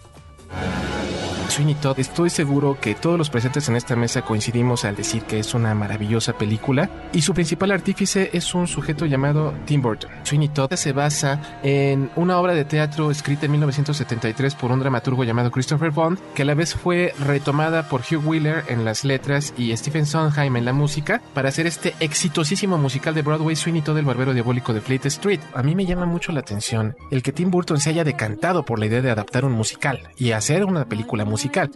Sweeney 1.48 1.74
Todd, 1.74 1.98
estoy 1.98 2.30
seguro 2.30 2.78
que 2.80 2.94
todos 2.94 3.18
los 3.18 3.30
presentes 3.30 3.68
en 3.68 3.76
esta 3.76 3.96
mesa 3.96 4.22
coincidimos 4.22 4.84
al 4.84 4.96
decir 4.96 5.22
que 5.22 5.38
es 5.38 5.54
una 5.54 5.74
maravillosa 5.74 6.32
película 6.32 6.90
y 7.12 7.22
su 7.22 7.34
principal 7.34 7.70
artífice 7.70 8.30
es 8.32 8.54
un 8.54 8.66
sujeto 8.66 9.06
llamado 9.06 9.54
Tim 9.66 9.82
Burton. 9.82 10.10
Sweeney 10.24 10.48
Todd 10.48 10.72
se 10.74 10.92
basa 10.92 11.60
en 11.62 12.10
una 12.16 12.38
obra 12.38 12.54
de 12.54 12.64
teatro 12.64 13.10
escrita 13.10 13.46
en 13.46 13.52
1973 13.52 14.54
por 14.54 14.72
un 14.72 14.80
dramaturgo 14.80 15.24
llamado 15.24 15.50
Christopher 15.50 15.90
Bond, 15.90 16.18
que 16.34 16.42
a 16.42 16.44
la 16.44 16.54
vez 16.54 16.74
fue 16.74 17.14
retomada 17.20 17.88
por 17.88 18.00
Hugh 18.00 18.26
Wheeler 18.26 18.64
en 18.68 18.84
las 18.84 19.04
letras 19.04 19.54
y 19.56 19.76
Stephen 19.76 20.06
Sondheim 20.06 20.56
en 20.56 20.64
la 20.64 20.72
música 20.72 21.20
para 21.34 21.50
hacer 21.50 21.66
este 21.66 21.94
exitosísimo 22.00 22.78
musical 22.78 23.14
de 23.14 23.22
Broadway 23.22 23.54
Sweeney 23.54 23.82
Todd 23.82 23.98
el 23.98 24.04
barbero 24.04 24.34
diabólico 24.34 24.72
de 24.72 24.80
Fleet 24.80 25.06
Street. 25.06 25.40
A 25.54 25.62
mí 25.62 25.74
me 25.74 25.86
llama 25.86 26.06
mucho 26.06 26.32
la 26.32 26.40
atención 26.40 26.96
el 27.10 27.22
que 27.22 27.32
Tim 27.32 27.50
Burton 27.50 27.80
se 27.80 27.90
haya 27.90 28.04
decantado 28.04 28.64
por 28.64 28.78
la 28.78 28.86
idea 28.86 29.02
de 29.02 29.10
adaptar 29.10 29.44
un 29.44 29.52
musical 29.52 30.00
y 30.16 30.32
hacer 30.32 30.64
una 30.64 30.86
película 30.86 31.24
musical 31.24 31.33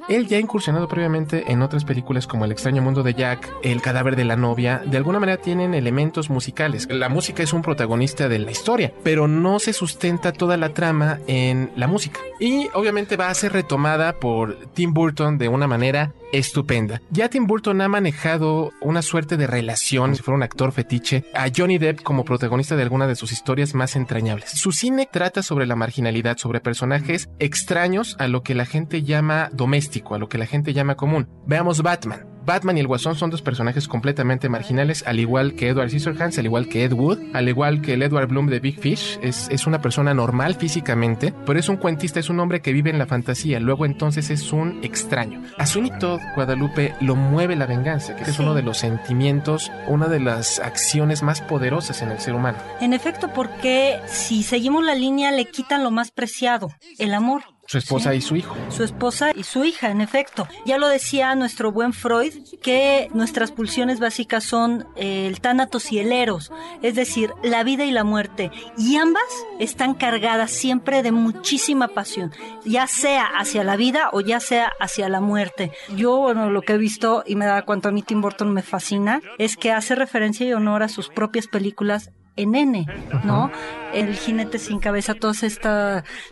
él 0.08 0.26
ya 0.26 0.36
ha 0.36 0.40
incursionado 0.40 0.88
previamente 0.88 1.44
en 1.50 1.62
otras 1.62 1.84
películas 1.84 2.26
como 2.26 2.44
El 2.44 2.52
extraño 2.52 2.82
mundo 2.82 3.02
de 3.02 3.14
Jack, 3.14 3.52
El 3.62 3.82
cadáver 3.82 4.16
de 4.16 4.24
la 4.24 4.36
novia, 4.36 4.82
de 4.84 4.96
alguna 4.96 5.20
manera 5.20 5.40
tienen 5.40 5.74
elementos 5.74 6.30
musicales. 6.30 6.88
La 6.90 7.08
música 7.08 7.42
es 7.42 7.52
un 7.52 7.62
protagonista 7.62 8.28
de 8.28 8.38
la 8.38 8.50
historia, 8.50 8.92
pero 9.02 9.28
no 9.28 9.58
se 9.58 9.72
sustenta 9.72 10.32
toda 10.32 10.56
la 10.56 10.70
trama 10.74 11.18
en 11.26 11.70
la 11.76 11.86
música. 11.86 12.20
Y 12.40 12.68
obviamente 12.74 13.16
va 13.16 13.28
a 13.28 13.34
ser 13.34 13.52
retomada 13.52 14.14
por 14.14 14.56
Tim 14.74 14.94
Burton 14.94 15.38
de 15.38 15.48
una 15.48 15.66
manera 15.66 16.12
estupenda. 16.32 17.00
Ya 17.10 17.28
Tim 17.28 17.46
Burton 17.46 17.80
ha 17.80 17.88
manejado 17.88 18.72
una 18.80 19.02
suerte 19.02 19.36
de 19.36 19.46
relación, 19.46 20.14
si 20.14 20.22
fuera 20.22 20.36
un 20.36 20.42
actor 20.42 20.72
fetiche, 20.72 21.24
a 21.34 21.48
Johnny 21.54 21.78
Depp 21.78 22.02
como 22.02 22.24
protagonista 22.24 22.76
de 22.76 22.82
alguna 22.82 23.06
de 23.06 23.16
sus 23.16 23.32
historias 23.32 23.74
más 23.74 23.96
entrañables. 23.96 24.50
Su 24.50 24.72
cine 24.72 25.08
trata 25.10 25.42
sobre 25.42 25.66
la 25.66 25.76
marginalidad, 25.76 26.36
sobre 26.36 26.60
personajes 26.60 27.28
extraños 27.38 28.16
a 28.18 28.28
lo 28.28 28.42
que 28.42 28.54
la 28.54 28.66
gente 28.66 29.02
llama 29.02 29.50
doméstico, 29.52 30.14
a 30.14 30.18
lo 30.18 30.28
que 30.28 30.38
la 30.38 30.46
gente 30.46 30.72
llama 30.72 30.96
común. 30.96 31.28
Veamos 31.46 31.82
Batman. 31.82 32.37
Batman 32.48 32.78
y 32.78 32.80
el 32.80 32.86
Guasón 32.86 33.14
son 33.14 33.28
dos 33.28 33.42
personajes 33.42 33.86
completamente 33.86 34.48
marginales, 34.48 35.04
al 35.06 35.20
igual 35.20 35.52
que 35.52 35.68
Edward 35.68 35.90
Scissorhands, 35.90 36.38
al 36.38 36.46
igual 36.46 36.66
que 36.66 36.84
Ed 36.84 36.94
Wood, 36.94 37.18
al 37.34 37.46
igual 37.46 37.82
que 37.82 37.92
el 37.92 38.02
Edward 38.02 38.28
Bloom 38.28 38.46
de 38.46 38.58
Big 38.58 38.80
Fish. 38.80 39.18
Es, 39.20 39.48
es 39.50 39.66
una 39.66 39.82
persona 39.82 40.14
normal 40.14 40.54
físicamente, 40.54 41.34
pero 41.44 41.58
es 41.58 41.68
un 41.68 41.76
cuentista, 41.76 42.20
es 42.20 42.30
un 42.30 42.40
hombre 42.40 42.62
que 42.62 42.72
vive 42.72 42.88
en 42.88 42.98
la 42.98 43.04
fantasía. 43.04 43.60
Luego 43.60 43.84
entonces 43.84 44.30
es 44.30 44.50
un 44.50 44.80
extraño. 44.82 45.42
A 45.58 45.66
Sweeney 45.66 45.92
Todd, 45.98 46.20
Guadalupe, 46.36 46.94
lo 47.02 47.16
mueve 47.16 47.54
la 47.54 47.66
venganza, 47.66 48.16
que 48.16 48.22
es 48.22 48.38
uno 48.38 48.54
de 48.54 48.62
los 48.62 48.78
sentimientos, 48.78 49.70
una 49.86 50.08
de 50.08 50.20
las 50.20 50.58
acciones 50.58 51.22
más 51.22 51.42
poderosas 51.42 52.00
en 52.00 52.12
el 52.12 52.18
ser 52.18 52.34
humano. 52.34 52.56
En 52.80 52.94
efecto, 52.94 53.30
porque 53.34 54.00
si 54.06 54.42
seguimos 54.42 54.82
la 54.82 54.94
línea 54.94 55.32
le 55.32 55.44
quitan 55.44 55.84
lo 55.84 55.90
más 55.90 56.12
preciado, 56.12 56.70
el 56.98 57.12
amor. 57.12 57.42
Su 57.68 57.76
esposa 57.76 58.14
y 58.14 58.22
su 58.22 58.34
hijo. 58.34 58.56
Su 58.70 58.82
esposa 58.82 59.30
y 59.36 59.42
su 59.42 59.62
hija, 59.62 59.90
en 59.90 60.00
efecto. 60.00 60.48
Ya 60.64 60.78
lo 60.78 60.88
decía 60.88 61.34
nuestro 61.34 61.70
buen 61.70 61.92
Freud, 61.92 62.32
que 62.62 63.10
nuestras 63.12 63.52
pulsiones 63.52 64.00
básicas 64.00 64.44
son 64.44 64.86
eh, 64.96 65.26
el 65.26 65.42
tánatos 65.42 65.92
y 65.92 65.98
el 65.98 66.10
eros, 66.10 66.50
es 66.80 66.94
decir, 66.94 67.30
la 67.42 67.64
vida 67.64 67.84
y 67.84 67.90
la 67.90 68.04
muerte. 68.04 68.50
Y 68.78 68.96
ambas 68.96 69.22
están 69.58 69.92
cargadas 69.92 70.50
siempre 70.50 71.02
de 71.02 71.12
muchísima 71.12 71.88
pasión, 71.88 72.32
ya 72.64 72.86
sea 72.86 73.26
hacia 73.38 73.64
la 73.64 73.76
vida 73.76 74.08
o 74.14 74.22
ya 74.22 74.40
sea 74.40 74.72
hacia 74.80 75.10
la 75.10 75.20
muerte. 75.20 75.70
Yo, 75.94 76.16
bueno, 76.16 76.48
lo 76.48 76.62
que 76.62 76.72
he 76.72 76.78
visto 76.78 77.22
y 77.26 77.36
me 77.36 77.44
da 77.44 77.66
cuenta 77.66 77.90
a 77.90 77.92
mí 77.92 78.00
Tim 78.00 78.22
Burton 78.22 78.50
me 78.50 78.62
fascina, 78.62 79.20
es 79.36 79.58
que 79.58 79.72
hace 79.72 79.94
referencia 79.94 80.46
y 80.46 80.54
honor 80.54 80.82
a 80.82 80.88
sus 80.88 81.10
propias 81.10 81.46
películas 81.46 82.12
en 82.38 82.54
N, 82.54 82.86
¿no? 83.24 83.50
El 83.92 84.14
jinete 84.14 84.58
sin 84.58 84.80
cabeza, 84.80 85.14
todo 85.14 85.32
este 85.32 85.68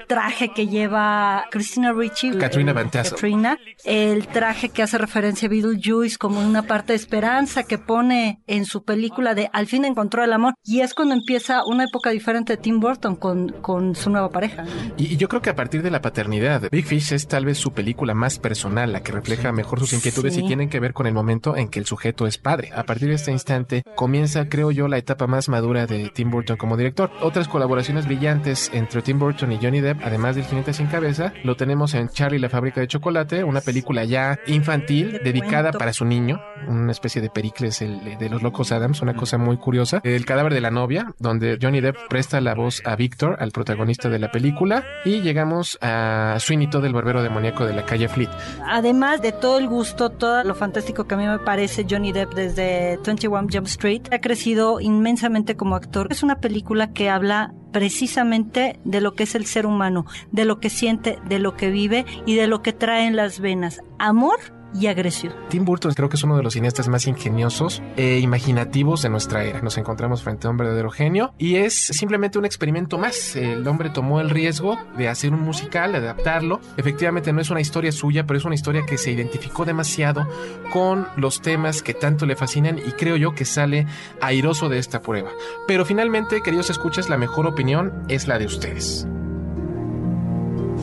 traje 0.07 0.51
que 0.55 0.67
lleva 0.69 1.45
Christina 1.51 1.93
Ricci. 1.93 2.31
Katrina 2.33 2.73
Van 2.73 2.91
Tassel. 2.91 3.15
Katrina, 3.15 3.59
el 3.85 4.27
traje 4.29 4.69
que 4.69 4.83
hace 4.83 4.99
referencia 4.99 5.47
a 5.47 5.51
Beetlejuice 5.51 6.19
como 6.19 6.41
una 6.41 6.63
parte 6.63 6.93
de 6.93 6.97
esperanza 6.97 7.63
que 7.65 7.79
pone 7.79 8.43
en 8.47 8.67
su 8.67 8.85
película 8.85 9.35
de 9.35 9.49
Al 9.53 9.67
fin 9.67 9.85
encontró 9.85 10.23
el 10.23 10.33
amor. 10.33 10.55
Y 10.65 10.81
es 10.81 10.93
cuando 10.95 11.15
empieza 11.15 11.65
una 11.65 11.85
época 11.85 12.11
diferente 12.11 12.57
de 12.57 12.63
Tim 12.63 12.79
Burton 12.79 13.17
con, 13.17 13.49
con 13.63 13.95
su 13.95 14.11
nueva 14.11 14.29
pareja. 14.31 14.65
Y, 14.99 15.15
y 15.15 15.17
yo 15.17 15.29
creo 15.29 15.41
que 15.41 15.51
a 15.51 15.57
partir 15.57 15.83
de 15.83 15.91
la 15.91 16.03
paternidad, 16.03 16.69
Big 16.71 16.85
Fish 16.87 17.13
es 17.13 17.27
tal 17.27 17.47
vez 17.47 17.57
su 17.59 17.73
película 17.73 18.13
más 18.15 18.39
personal, 18.39 18.93
la 18.93 19.03
que 19.03 19.13
refleja 19.13 19.51
mejor 19.53 19.81
sus 19.81 19.93
inquietudes 19.95 20.35
Sí. 20.35 20.41
y 20.43 20.47
tienen 20.47 20.69
que 20.69 20.81
ver 20.81 20.93
con 20.93 21.07
el 21.07 21.15
momento 21.15 21.57
en 21.57 21.69
que 21.69 21.79
el 21.79 21.87
sujeto 21.87 22.27
es 22.27 22.37
padre. 22.37 22.71
A 22.75 22.83
partir 22.85 23.09
de 23.09 23.15
este 23.15 23.33
instante 23.33 23.83
comienza, 23.95 24.49
creo 24.49 24.71
yo, 24.71 24.89
la 24.89 24.99
etapa 24.99 25.27
más 25.27 25.49
madura 25.49 25.87
de 25.87 25.96
Tim 26.15 26.31
Burton 26.31 26.57
como 26.57 26.77
director. 26.77 27.11
Otras 27.21 27.49
colaboraciones 27.49 28.07
brillantes 28.07 28.71
entre 28.75 29.03
Tim 29.03 29.19
Burton 29.19 29.53
y 29.53 29.59
Johnny 29.61 29.81
Depp, 29.81 30.01
además 30.05 30.37
del 30.37 30.45
jinete 30.45 30.73
sin 30.73 30.87
cabeza, 30.87 31.33
lo 31.45 31.57
tenemos 31.57 31.95
en 31.95 32.09
Charlie 32.09 32.39
la 32.39 32.49
fábrica 32.49 32.81
de 32.81 32.87
chocolate, 32.89 33.45
una 33.45 33.61
película 33.61 34.05
ya 34.05 34.39
infantil 34.47 35.21
dedicada 35.25 35.73
para 35.73 35.93
su 35.93 36.05
niño, 36.05 36.41
una 36.69 36.93
especie 36.93 37.21
de 37.23 37.31
Pericles 37.31 37.83
el- 37.83 38.19
de 38.19 38.29
los 38.29 38.43
locos 38.43 38.73
Adams, 38.73 39.03
una 39.03 39.15
cosa 39.15 39.39
muy 39.39 39.57
curiosa. 39.57 40.01
El 40.05 40.25
cadáver 40.25 40.53
de 40.55 40.61
la 40.61 40.71
novia, 40.71 41.15
donde 41.19 41.59
Johnny 41.61 41.81
Depp 41.81 41.97
presta 42.09 42.41
la 42.41 42.55
voz 42.55 42.83
a 42.85 42.97
Victor, 42.97 43.37
al 43.41 43.51
protagonista 43.53 44.09
de 44.09 44.19
la 44.19 44.31
película, 44.31 44.85
y 45.05 45.21
llegamos 45.23 45.79
a 45.81 46.37
Sweeney 46.39 46.69
Todd, 46.69 46.85
el 46.85 46.93
barbero 46.93 47.23
demoníaco 47.23 47.65
de 47.67 47.75
la 47.75 47.85
calle 47.85 48.09
Fleet. 48.09 48.31
Además 48.67 49.23
de 49.23 49.33
todo 49.33 49.59
el 49.59 49.69
gusto, 49.69 50.11
todo 50.11 50.43
lo 50.45 50.55
fantástico 50.55 51.05
que 51.05 51.15
a 51.15 51.19
mí 51.19 51.27
me 51.27 51.39
parece 51.39 51.87
Johnny 51.89 52.13
Depp 52.13 52.35
desde 52.35 52.99
21 53.05 53.49
Jump 53.53 53.67
Street, 53.67 54.03
ha 54.13 54.19
crecido 54.21 54.81
inmensamente 54.81 55.57
como 55.57 55.75
actor. 55.77 55.86
Es 56.11 56.23
una 56.23 56.41
película 56.41 56.93
que 56.93 57.09
habla 57.09 57.55
precisamente 57.73 58.79
de 58.85 59.01
lo 59.01 59.15
que 59.15 59.25
es 59.25 59.35
el 59.35 59.47
ser 59.47 59.67
humano, 59.67 60.07
de 60.33 60.45
lo 60.45 60.61
que 60.61 60.71
siente, 60.71 61.19
de 61.29 61.39
lo 61.39 61.57
que 61.57 61.71
vive 61.71 62.05
y 62.27 62.35
de 62.35 62.47
lo 62.47 62.63
que 62.63 62.73
trae 62.73 63.07
en 63.07 63.17
las 63.17 63.41
venas. 63.41 63.81
Amor 63.99 64.39
y 64.79 64.87
agresión. 64.87 65.35
Tim 65.49 65.65
Burton 65.65 65.93
creo 65.95 66.09
que 66.09 66.17
es 66.17 66.25
uno 66.25 66.37
de 66.37 66.43
los 66.43 66.55
cineastas 66.55 66.89
más 66.89 67.07
ingeniosos 67.07 67.83
e 67.97 68.19
imaginativos 68.19 69.03
de 69.03 69.09
nuestra 69.09 69.45
era. 69.45 69.61
Nos 69.63 69.79
encontramos 69.79 70.23
frente 70.23 70.47
a 70.47 70.51
un 70.51 70.57
verdadero 70.57 70.91
genio 70.91 71.33
y 71.39 71.57
es 71.57 71.75
simplemente 71.75 72.39
un 72.39 72.45
experimento 72.45 72.99
más. 72.99 73.37
El 73.37 73.67
hombre 73.67 73.91
tomó 73.91 74.21
el 74.21 74.31
riesgo 74.31 74.79
de 74.97 75.09
hacer 75.09 75.33
un 75.33 75.41
musical, 75.41 75.93
de 75.93 75.99
adaptarlo. 75.99 76.61
Efectivamente 76.77 77.33
no 77.33 77.41
es 77.41 77.51
una 77.51 77.61
historia 77.61 77.93
suya, 77.93 78.27
pero 78.27 78.39
es 78.39 78.45
una 78.45 78.55
historia 78.55 78.85
que 78.87 78.99
se 78.99 79.11
identificó 79.11 79.65
demasiado 79.65 80.27
con 80.73 81.07
los 81.17 81.41
temas 81.41 81.83
que 81.83 81.95
tanto 81.95 82.27
le 82.27 82.37
fascinan 82.37 82.79
y 82.79 82.93
creo 82.93 83.17
yo 83.17 83.35
que 83.35 83.45
sale 83.45 83.87
airoso 84.21 84.69
de 84.69 84.79
esta 84.79 85.01
prueba. 85.01 85.31
Pero 85.67 85.85
finalmente, 85.85 86.43
queridos 86.43 86.71
escuchas, 86.71 87.09
la 87.09 87.17
mejor 87.17 87.47
opinión 87.47 88.05
es 88.09 88.29
la 88.29 88.39
de 88.39 88.47
ustedes. 88.47 89.07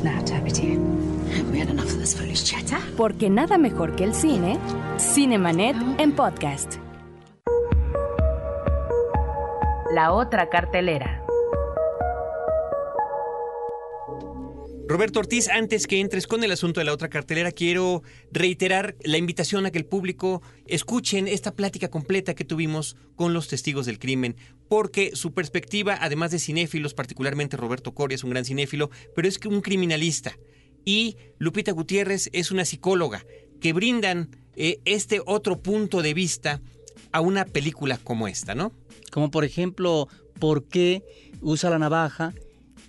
Now, 0.03 0.21
Porque 2.98 3.30
nada 3.30 3.58
mejor 3.58 3.96
que 3.96 4.04
el 4.04 4.16
cine, 4.16 4.58
Cinemanet 4.98 5.76
en 6.00 6.16
podcast. 6.16 6.76
La 9.94 10.13
otra 10.13 10.50
cartelera. 10.50 11.24
Roberto 14.88 15.20
Ortiz, 15.20 15.48
antes 15.48 15.88
que 15.88 16.00
entres 16.00 16.28
con 16.28 16.44
el 16.44 16.52
asunto 16.52 16.80
de 16.80 16.86
la 16.86 16.94
otra 16.94 17.10
cartelera, 17.10 17.52
quiero 17.52 18.04
reiterar 18.32 18.96
la 19.04 19.18
invitación 19.18 19.66
a 19.66 19.72
que 19.72 19.78
el 19.78 19.86
público 19.86 20.42
escuchen 20.68 21.28
esta 21.28 21.56
plática 21.56 21.88
completa 21.88 22.34
que 22.34 22.46
tuvimos 22.46 22.98
con 23.16 23.34
los 23.34 23.48
testigos 23.48 23.86
del 23.86 23.98
crimen, 23.98 24.36
porque 24.68 25.16
su 25.16 25.34
perspectiva, 25.34 25.98
además 26.02 26.32
de 26.32 26.39
cinéfilos, 26.39 26.94
particularmente 26.94 27.58
Roberto 27.58 27.94
Coria 27.94 28.16
es 28.16 28.24
un 28.24 28.32
gran 28.32 28.44
cinéfilo, 28.44 28.89
pero 29.16 29.28
es 29.28 29.39
que 29.39 29.48
un 29.48 29.62
criminalista, 29.62 30.38
y 30.86 31.15
Lupita 31.39 31.72
Gutiérrez 31.72 32.30
es 32.34 32.52
una 32.52 32.65
psicóloga, 32.65 33.26
que 33.60 33.74
brindan 33.74 34.30
eh, 34.56 34.80
este 34.86 35.22
otro 35.26 35.60
punto 35.62 36.02
de 36.02 36.13
vista 36.13 36.62
a 37.12 37.22
una 37.22 37.46
película 37.46 37.98
como 37.98 38.28
esta, 38.28 38.56
¿no? 38.56 38.72
Como 39.12 39.32
por 39.32 39.46
ejemplo, 39.46 40.08
¿por 40.39 40.65
qué 40.65 41.04
usa 41.41 41.69
la 41.69 41.80
navaja 41.80 42.34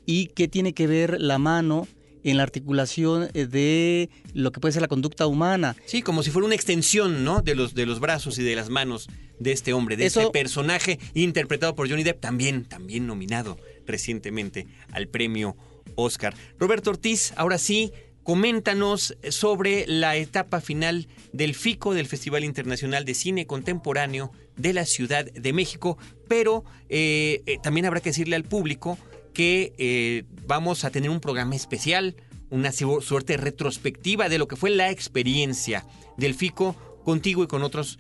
y 0.06 0.26
qué 0.28 0.48
tiene 0.48 0.72
que 0.74 0.86
ver 0.86 1.20
la 1.20 1.38
mano 1.38 1.86
en 2.24 2.38
la 2.38 2.42
articulación 2.42 3.28
eh, 3.34 3.46
de 3.46 4.08
lo 4.32 4.50
que 4.50 4.58
puede 4.60 4.72
ser 4.72 4.82
la 4.82 4.88
conducta 4.88 5.26
humana? 5.26 5.76
Sí, 5.86 6.02
como 6.02 6.22
si 6.22 6.30
fuera 6.30 6.46
una 6.46 6.54
extensión, 6.54 7.22
¿no? 7.24 7.42
De 7.42 7.54
los, 7.54 7.74
de 7.74 7.86
los 7.86 8.00
brazos 8.00 8.38
y 8.38 8.42
de 8.42 8.56
las 8.56 8.70
manos 8.70 9.08
de 9.38 9.52
este 9.52 9.72
hombre, 9.72 9.96
de 9.96 10.06
Eso- 10.06 10.20
este 10.20 10.32
personaje 10.32 10.98
interpretado 11.14 11.74
por 11.74 11.88
Johnny 11.88 12.02
Depp, 12.02 12.20
también, 12.20 12.64
también 12.64 13.06
nominado 13.06 13.58
recientemente 13.86 14.66
al 14.92 15.08
premio 15.08 15.56
Oscar. 15.96 16.34
Roberto 16.58 16.90
Ortiz, 16.90 17.32
ahora 17.36 17.58
sí, 17.58 17.92
coméntanos 18.22 19.16
sobre 19.28 19.84
la 19.86 20.16
etapa 20.16 20.60
final 20.60 21.08
del 21.32 21.54
FICO, 21.54 21.94
del 21.94 22.06
Festival 22.06 22.42
Internacional 22.44 23.04
de 23.04 23.14
Cine 23.14 23.46
Contemporáneo 23.46 24.32
de 24.56 24.72
la 24.72 24.86
Ciudad 24.86 25.24
de 25.26 25.52
México, 25.52 25.98
pero 26.26 26.64
eh, 26.88 27.42
eh, 27.46 27.58
también 27.62 27.86
habrá 27.86 28.00
que 28.00 28.10
decirle 28.10 28.36
al 28.36 28.44
público 28.44 28.98
que 29.34 29.74
eh, 29.78 30.24
vamos 30.46 30.84
a 30.84 30.90
tener 30.90 31.10
un 31.10 31.20
programa 31.20 31.54
especial, 31.54 32.16
una 32.50 32.72
su- 32.72 33.00
suerte 33.02 33.36
retrospectiva 33.36 34.28
de 34.28 34.38
lo 34.38 34.48
que 34.48 34.56
fue 34.56 34.70
la 34.70 34.90
experiencia 34.90 35.84
del 36.16 36.34
FICO 36.34 36.74
contigo 37.04 37.44
y 37.44 37.46
con 37.46 37.62
otras 37.62 37.98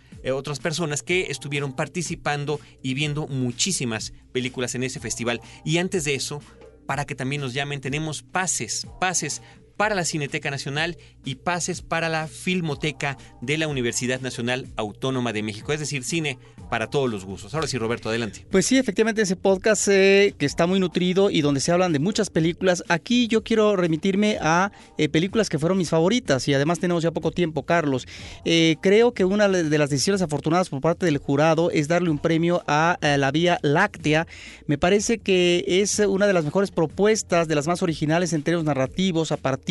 personas 0.62 1.02
que 1.02 1.26
estuvieron 1.30 1.74
participando 1.74 2.58
y 2.82 2.94
viendo 2.94 3.26
muchísimas 3.26 4.14
películas 4.32 4.74
en 4.74 4.84
ese 4.84 5.00
festival. 5.00 5.40
Y 5.64 5.76
antes 5.78 6.04
de 6.04 6.14
eso, 6.14 6.40
para 6.86 7.04
que 7.04 7.14
también 7.14 7.40
nos 7.40 7.54
llamen, 7.54 7.80
tenemos 7.80 8.22
pases, 8.22 8.86
pases 9.00 9.42
para 9.76 9.94
la 9.94 10.04
Cineteca 10.04 10.50
Nacional 10.50 10.96
y 11.24 11.36
pases 11.36 11.82
para 11.82 12.08
la 12.08 12.26
Filmoteca 12.28 13.16
de 13.40 13.58
la 13.58 13.68
Universidad 13.68 14.20
Nacional 14.20 14.66
Autónoma 14.76 15.32
de 15.32 15.42
México, 15.42 15.72
es 15.72 15.80
decir, 15.80 16.04
cine 16.04 16.38
para 16.70 16.88
todos 16.88 17.10
los 17.10 17.24
gustos. 17.24 17.54
Ahora 17.54 17.66
sí, 17.66 17.78
Roberto, 17.78 18.08
adelante. 18.08 18.46
Pues 18.50 18.66
sí, 18.66 18.78
efectivamente 18.78 19.22
ese 19.22 19.36
podcast 19.36 19.88
eh, 19.88 20.34
que 20.38 20.46
está 20.46 20.66
muy 20.66 20.80
nutrido 20.80 21.30
y 21.30 21.40
donde 21.40 21.60
se 21.60 21.72
hablan 21.72 21.92
de 21.92 21.98
muchas 21.98 22.30
películas. 22.30 22.82
Aquí 22.88 23.28
yo 23.28 23.42
quiero 23.44 23.76
remitirme 23.76 24.38
a 24.40 24.72
eh, 24.98 25.08
películas 25.08 25.48
que 25.48 25.58
fueron 25.58 25.78
mis 25.78 25.90
favoritas 25.90 26.48
y 26.48 26.54
además 26.54 26.78
tenemos 26.78 27.02
ya 27.02 27.10
poco 27.10 27.30
tiempo, 27.30 27.64
Carlos. 27.64 28.06
Eh, 28.44 28.76
creo 28.80 29.12
que 29.12 29.24
una 29.24 29.48
de 29.48 29.78
las 29.78 29.90
decisiones 29.90 30.22
afortunadas 30.22 30.68
por 30.68 30.80
parte 30.80 31.06
del 31.06 31.18
jurado 31.18 31.70
es 31.70 31.88
darle 31.88 32.10
un 32.10 32.18
premio 32.18 32.62
a, 32.66 32.98
La 33.00 33.30
Vía 33.30 33.58
Láctea. 33.62 34.26
Me 34.66 34.78
parece 34.78 35.18
que 35.18 35.64
es 35.66 35.98
una 35.98 36.26
de 36.26 36.32
las 36.32 36.44
mejores 36.44 36.70
propuestas, 36.70 37.48
de 37.48 37.54
las 37.54 37.66
más 37.66 37.82
originales 37.82 38.32
en 38.32 38.42
términos 38.42 38.64
narrativos, 38.64 39.32
a 39.32 39.36
partir 39.36 39.63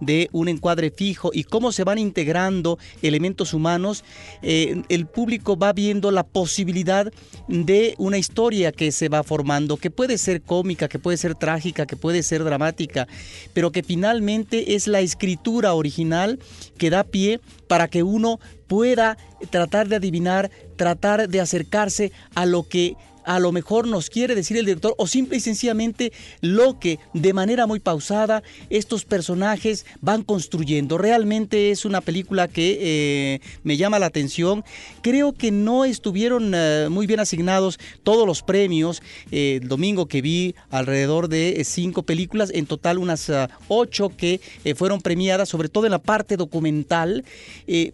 de 0.00 0.28
un 0.32 0.48
encuadre 0.48 0.90
fijo 0.90 1.30
y 1.32 1.44
cómo 1.44 1.72
se 1.72 1.84
van 1.84 1.98
integrando 1.98 2.78
elementos 3.02 3.54
humanos. 3.54 4.04
Eh, 4.42 4.82
el 4.88 5.06
público 5.06 5.56
va 5.56 5.72
viendo 5.72 6.10
la 6.10 6.22
posibilidad 6.22 7.12
de 7.48 7.94
una 7.98 8.18
historia 8.18 8.72
que 8.72 8.92
se 8.92 9.08
va 9.08 9.22
formando, 9.22 9.76
que 9.76 9.90
puede 9.90 10.18
ser 10.18 10.42
cómica, 10.42 10.88
que 10.88 10.98
puede 10.98 11.16
ser 11.16 11.34
trágica, 11.34 11.86
que 11.86 11.96
puede 11.96 12.22
ser 12.22 12.44
dramática, 12.44 13.08
pero 13.52 13.72
que 13.72 13.82
finalmente 13.82 14.74
es 14.74 14.86
la 14.86 15.00
escritura 15.00 15.74
original 15.74 16.38
que 16.78 16.90
da 16.90 17.04
pie 17.04 17.40
para 17.66 17.88
que 17.88 18.02
uno 18.02 18.38
pueda 18.68 19.16
tratar 19.50 19.88
de 19.88 19.96
adivinar, 19.96 20.50
tratar 20.76 21.28
de 21.28 21.40
acercarse 21.40 22.12
a 22.34 22.46
lo 22.46 22.62
que 22.62 22.96
a 23.24 23.38
lo 23.38 23.52
mejor 23.52 23.86
nos 23.86 24.10
quiere 24.10 24.34
decir 24.34 24.56
el 24.56 24.66
director 24.66 24.94
o 24.98 25.06
simple 25.06 25.36
y 25.36 25.40
sencillamente 25.40 26.12
lo 26.40 26.78
que 26.78 26.98
de 27.14 27.32
manera 27.32 27.66
muy 27.66 27.80
pausada 27.80 28.42
estos 28.70 29.04
personajes 29.04 29.86
van 30.00 30.22
construyendo. 30.22 30.98
Realmente 30.98 31.70
es 31.70 31.84
una 31.84 32.00
película 32.00 32.48
que 32.48 32.78
eh, 32.80 33.40
me 33.62 33.76
llama 33.76 33.98
la 33.98 34.06
atención. 34.06 34.64
Creo 35.02 35.32
que 35.32 35.50
no 35.50 35.84
estuvieron 35.84 36.52
eh, 36.54 36.88
muy 36.90 37.06
bien 37.06 37.20
asignados 37.20 37.78
todos 38.02 38.26
los 38.26 38.42
premios. 38.42 39.02
Eh, 39.30 39.60
el 39.62 39.68
domingo 39.68 40.06
que 40.06 40.22
vi 40.22 40.54
alrededor 40.70 41.28
de 41.28 41.62
cinco 41.64 42.02
películas, 42.02 42.50
en 42.54 42.66
total 42.66 42.98
unas 42.98 43.30
ocho 43.68 44.08
que 44.08 44.40
fueron 44.76 45.00
premiadas, 45.00 45.48
sobre 45.48 45.68
todo 45.68 45.86
en 45.86 45.92
la 45.92 45.98
parte 45.98 46.36
documental. 46.36 47.24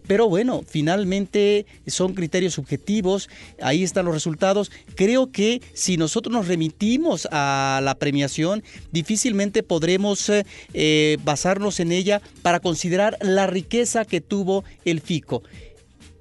pero 0.07 0.27
bueno, 0.29 0.63
finalmente 0.67 1.65
son 1.87 2.13
criterios 2.13 2.53
subjetivos. 2.53 3.29
Ahí 3.61 3.83
están 3.83 4.05
los 4.05 4.13
resultados. 4.13 4.71
Creo 4.95 5.18
que 5.27 5.61
si 5.73 5.97
nosotros 5.97 6.33
nos 6.33 6.47
remitimos 6.47 7.27
a 7.31 7.81
la 7.83 7.95
premiación, 7.95 8.63
difícilmente 8.91 9.63
podremos 9.63 10.29
eh, 10.29 10.45
eh, 10.73 11.17
basarnos 11.23 11.79
en 11.79 11.91
ella 11.91 12.21
para 12.41 12.59
considerar 12.59 13.17
la 13.21 13.47
riqueza 13.47 14.05
que 14.05 14.21
tuvo 14.21 14.63
el 14.85 15.01
FICO. 15.01 15.43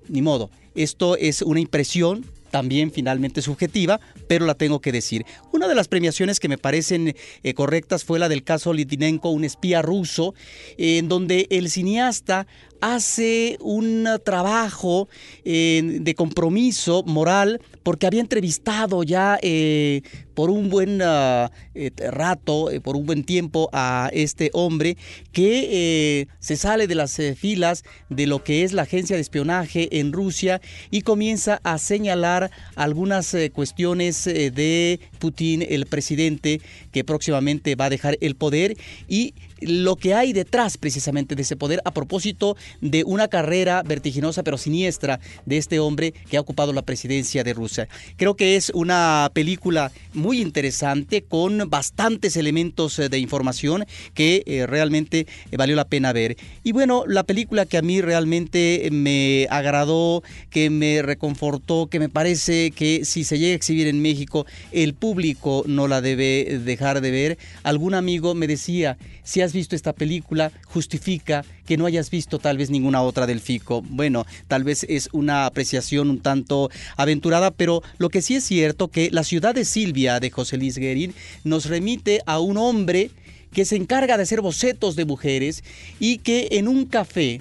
Ni 0.09 0.23
modo, 0.23 0.51
esto 0.75 1.17
es 1.17 1.43
una 1.43 1.61
impresión 1.61 2.25
también 2.51 2.91
finalmente 2.91 3.43
subjetiva, 3.43 4.01
pero 4.27 4.47
la 4.47 4.55
tengo 4.55 4.81
que 4.81 4.93
decir. 4.93 5.25
Una 5.53 5.69
de 5.69 5.75
las 5.75 5.89
premiaciones 5.89 6.41
que 6.41 6.49
me 6.49 6.59
parecen 6.59 7.15
eh, 7.43 7.55
correctas 7.55 8.05
fue 8.05 8.19
la 8.19 8.29
del 8.29 8.43
caso 8.43 8.73
Litvinenko, 8.73 9.31
un 9.31 9.45
espía 9.45 9.83
ruso, 9.83 10.35
en 10.77 11.09
donde 11.09 11.47
el 11.51 11.71
cineasta 11.71 12.47
hace 12.81 13.57
un 13.61 14.07
trabajo 14.25 15.09
eh, 15.45 15.99
de 16.01 16.15
compromiso 16.15 17.03
moral 17.05 17.61
porque 17.83 18.07
había 18.07 18.21
entrevistado 18.21 19.03
ya 19.03 19.39
eh, 19.43 20.03
por 20.35 20.51
un 20.51 20.69
buen 20.69 21.01
ah, 21.03 21.51
eh, 21.75 21.91
rato, 22.11 22.69
por 22.83 22.97
un 22.97 23.07
buen 23.07 23.25
tiempo 23.25 23.69
a 23.73 24.11
este 24.13 24.51
hombre 24.53 24.97
que 25.33 26.29
se 26.39 26.57
sale 26.57 26.87
de 26.87 26.95
las 26.95 27.21
filas 27.37 27.85
de 28.09 28.27
lo 28.27 28.45
que 28.45 28.63
es 28.63 28.73
la 28.73 28.83
agencia 28.83 29.17
de 29.17 29.23
espionaje 29.23 29.99
en 29.99 30.13
Rusia 30.13 30.61
y 30.91 31.03
comienza 31.03 31.61
a 31.65 31.79
señalar 31.79 32.51
algunas 32.77 33.35
cuestiones 33.53 34.25
de 34.25 35.01
Putin, 35.19 35.65
el 35.69 35.87
presidente 35.87 36.61
que 36.93 37.05
próximamente 37.05 37.75
va 37.75 37.87
a 37.87 37.91
dejar 37.91 38.19
el 38.21 38.37
poder 38.37 38.77
y 39.09 39.35
lo 39.61 39.97
que 39.97 40.15
hay 40.15 40.33
detrás 40.33 40.79
precisamente 40.79 41.35
de 41.35 41.43
ese 41.43 41.57
poder 41.57 41.81
a 41.85 41.93
propósito 41.93 42.57
de 42.81 43.05
una 43.05 43.29
carrera 43.29 43.83
vertiginosa 43.83 44.43
pero 44.43 44.59
siniestra 44.59 45.21
de 45.47 45.57
este 45.59 45.79
hombre 45.81 46.15
que 46.31 46.37
ha 46.37 46.41
ocupado 46.41 46.73
la 46.73 46.83
presidencia 46.83 47.45
de 47.45 47.55
Rusia. 47.55 47.89
Creo 48.17 48.35
que 48.35 48.57
es 48.57 48.71
una 48.75 49.31
película 49.33 49.93
muy 50.15 50.41
interesante 50.41 51.23
con 51.23 51.69
bastantes 51.71 52.37
elementos 52.37 52.99
eh, 52.99 53.09
de 53.09 53.19
información 53.19 53.85
que 54.15 54.43
eh, 54.47 54.67
realmente 54.67 55.27
eh, 55.51 55.57
valió 55.57 55.77
la 55.77 55.87
pena 55.87 56.13
ver. 56.13 56.37
Y 56.65 56.73
bueno, 56.73 57.05
la 57.07 57.25
película 57.25 57.67
que 57.67 57.79
a 57.79 57.83
mí 57.83 58.01
realmente 58.01 58.89
me 58.93 59.47
agradó, 59.51 60.23
que 60.51 60.71
me 60.71 61.03
reconfortó, 61.03 61.87
que 61.87 61.99
me 61.99 62.09
parece 62.09 62.71
que 62.71 63.05
si 63.05 63.25
se 63.25 63.39
llega 63.39 63.53
a 63.53 63.57
exhibir 63.57 63.87
en 63.87 64.03
México, 64.03 64.47
el 64.73 64.95
público 64.95 65.65
no 65.67 65.89
la 65.89 66.01
debe 66.01 66.61
dejar 66.65 67.01
de 67.01 67.11
ver. 67.11 67.39
Algún 67.63 67.95
amigo 67.95 68.35
me 68.35 68.47
decía, 68.47 68.99
si 69.23 69.41
visto 69.53 69.77
esta 69.77 69.93
película, 69.93 70.53
justifica 70.67 71.45
que 71.67 71.77
no 71.77 71.87
hayas 71.87 72.11
visto 72.11 72.39
tal 72.39 72.57
vez 72.59 72.71
ninguna 72.71 73.03
otra 73.03 73.27
del 73.27 73.41
FICO. 73.41 73.83
Bueno, 73.83 74.27
tal 74.47 74.65
vez 74.65 74.87
es 74.89 75.09
una 75.13 75.47
apreciación 75.47 76.11
un 76.11 76.21
tanto 76.21 76.71
aventurada, 76.97 77.51
pero 77.51 77.83
lo 77.99 78.09
que 78.09 78.23
sí 78.23 78.37
es 78.37 78.45
cierto 78.45 78.89
que 78.89 79.11
La 79.11 79.25
ciudad 79.25 79.55
de 79.55 79.65
Silvia 79.65 80.21
de 80.21 80.31
José 80.31 80.57
Luis 80.57 80.79
Guerin 80.79 81.15
nos 81.45 81.67
remite 81.67 82.21
a 82.27 82.41
un 82.41 82.57
hombre 82.57 83.11
que 83.53 83.65
se 83.65 83.77
encarga 83.77 84.17
de 84.17 84.23
hacer 84.23 84.41
bocetos 84.41 84.97
de 84.97 85.05
mujeres 85.05 85.65
y 85.99 86.19
que 86.19 86.49
en 86.53 86.69
un 86.69 86.85
café 86.85 87.41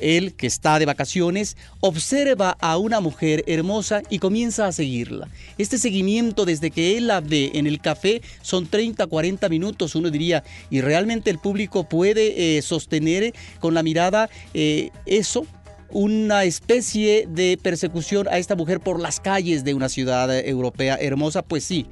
él, 0.00 0.34
que 0.34 0.46
está 0.46 0.78
de 0.78 0.86
vacaciones, 0.86 1.56
observa 1.80 2.56
a 2.60 2.78
una 2.78 3.00
mujer 3.00 3.44
hermosa 3.46 4.02
y 4.10 4.18
comienza 4.18 4.66
a 4.66 4.72
seguirla. 4.72 5.28
Este 5.58 5.78
seguimiento 5.78 6.44
desde 6.44 6.70
que 6.70 6.96
él 6.96 7.08
la 7.08 7.20
ve 7.20 7.52
en 7.54 7.66
el 7.66 7.80
café 7.80 8.22
son 8.42 8.66
30, 8.66 9.06
40 9.06 9.48
minutos, 9.48 9.94
uno 9.94 10.10
diría, 10.10 10.44
y 10.70 10.80
realmente 10.80 11.30
el 11.30 11.38
público 11.38 11.88
puede 11.88 12.58
eh, 12.58 12.62
sostener 12.62 13.34
con 13.60 13.74
la 13.74 13.82
mirada 13.82 14.28
eh, 14.52 14.90
eso 15.06 15.46
una 15.90 16.42
especie 16.44 17.26
de 17.28 17.56
persecución 17.62 18.26
a 18.28 18.38
esta 18.38 18.56
mujer 18.56 18.80
por 18.80 19.00
las 19.00 19.20
calles 19.20 19.64
de 19.64 19.74
una 19.74 19.88
ciudad 19.88 20.36
europea 20.36 20.96
hermosa, 21.00 21.42
pues 21.42 21.64
sí. 21.64 21.86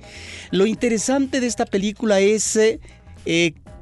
Lo 0.50 0.66
interesante 0.66 1.40
de 1.40 1.46
esta 1.46 1.64
película 1.64 2.18
es 2.18 2.56
eh, 2.56 2.80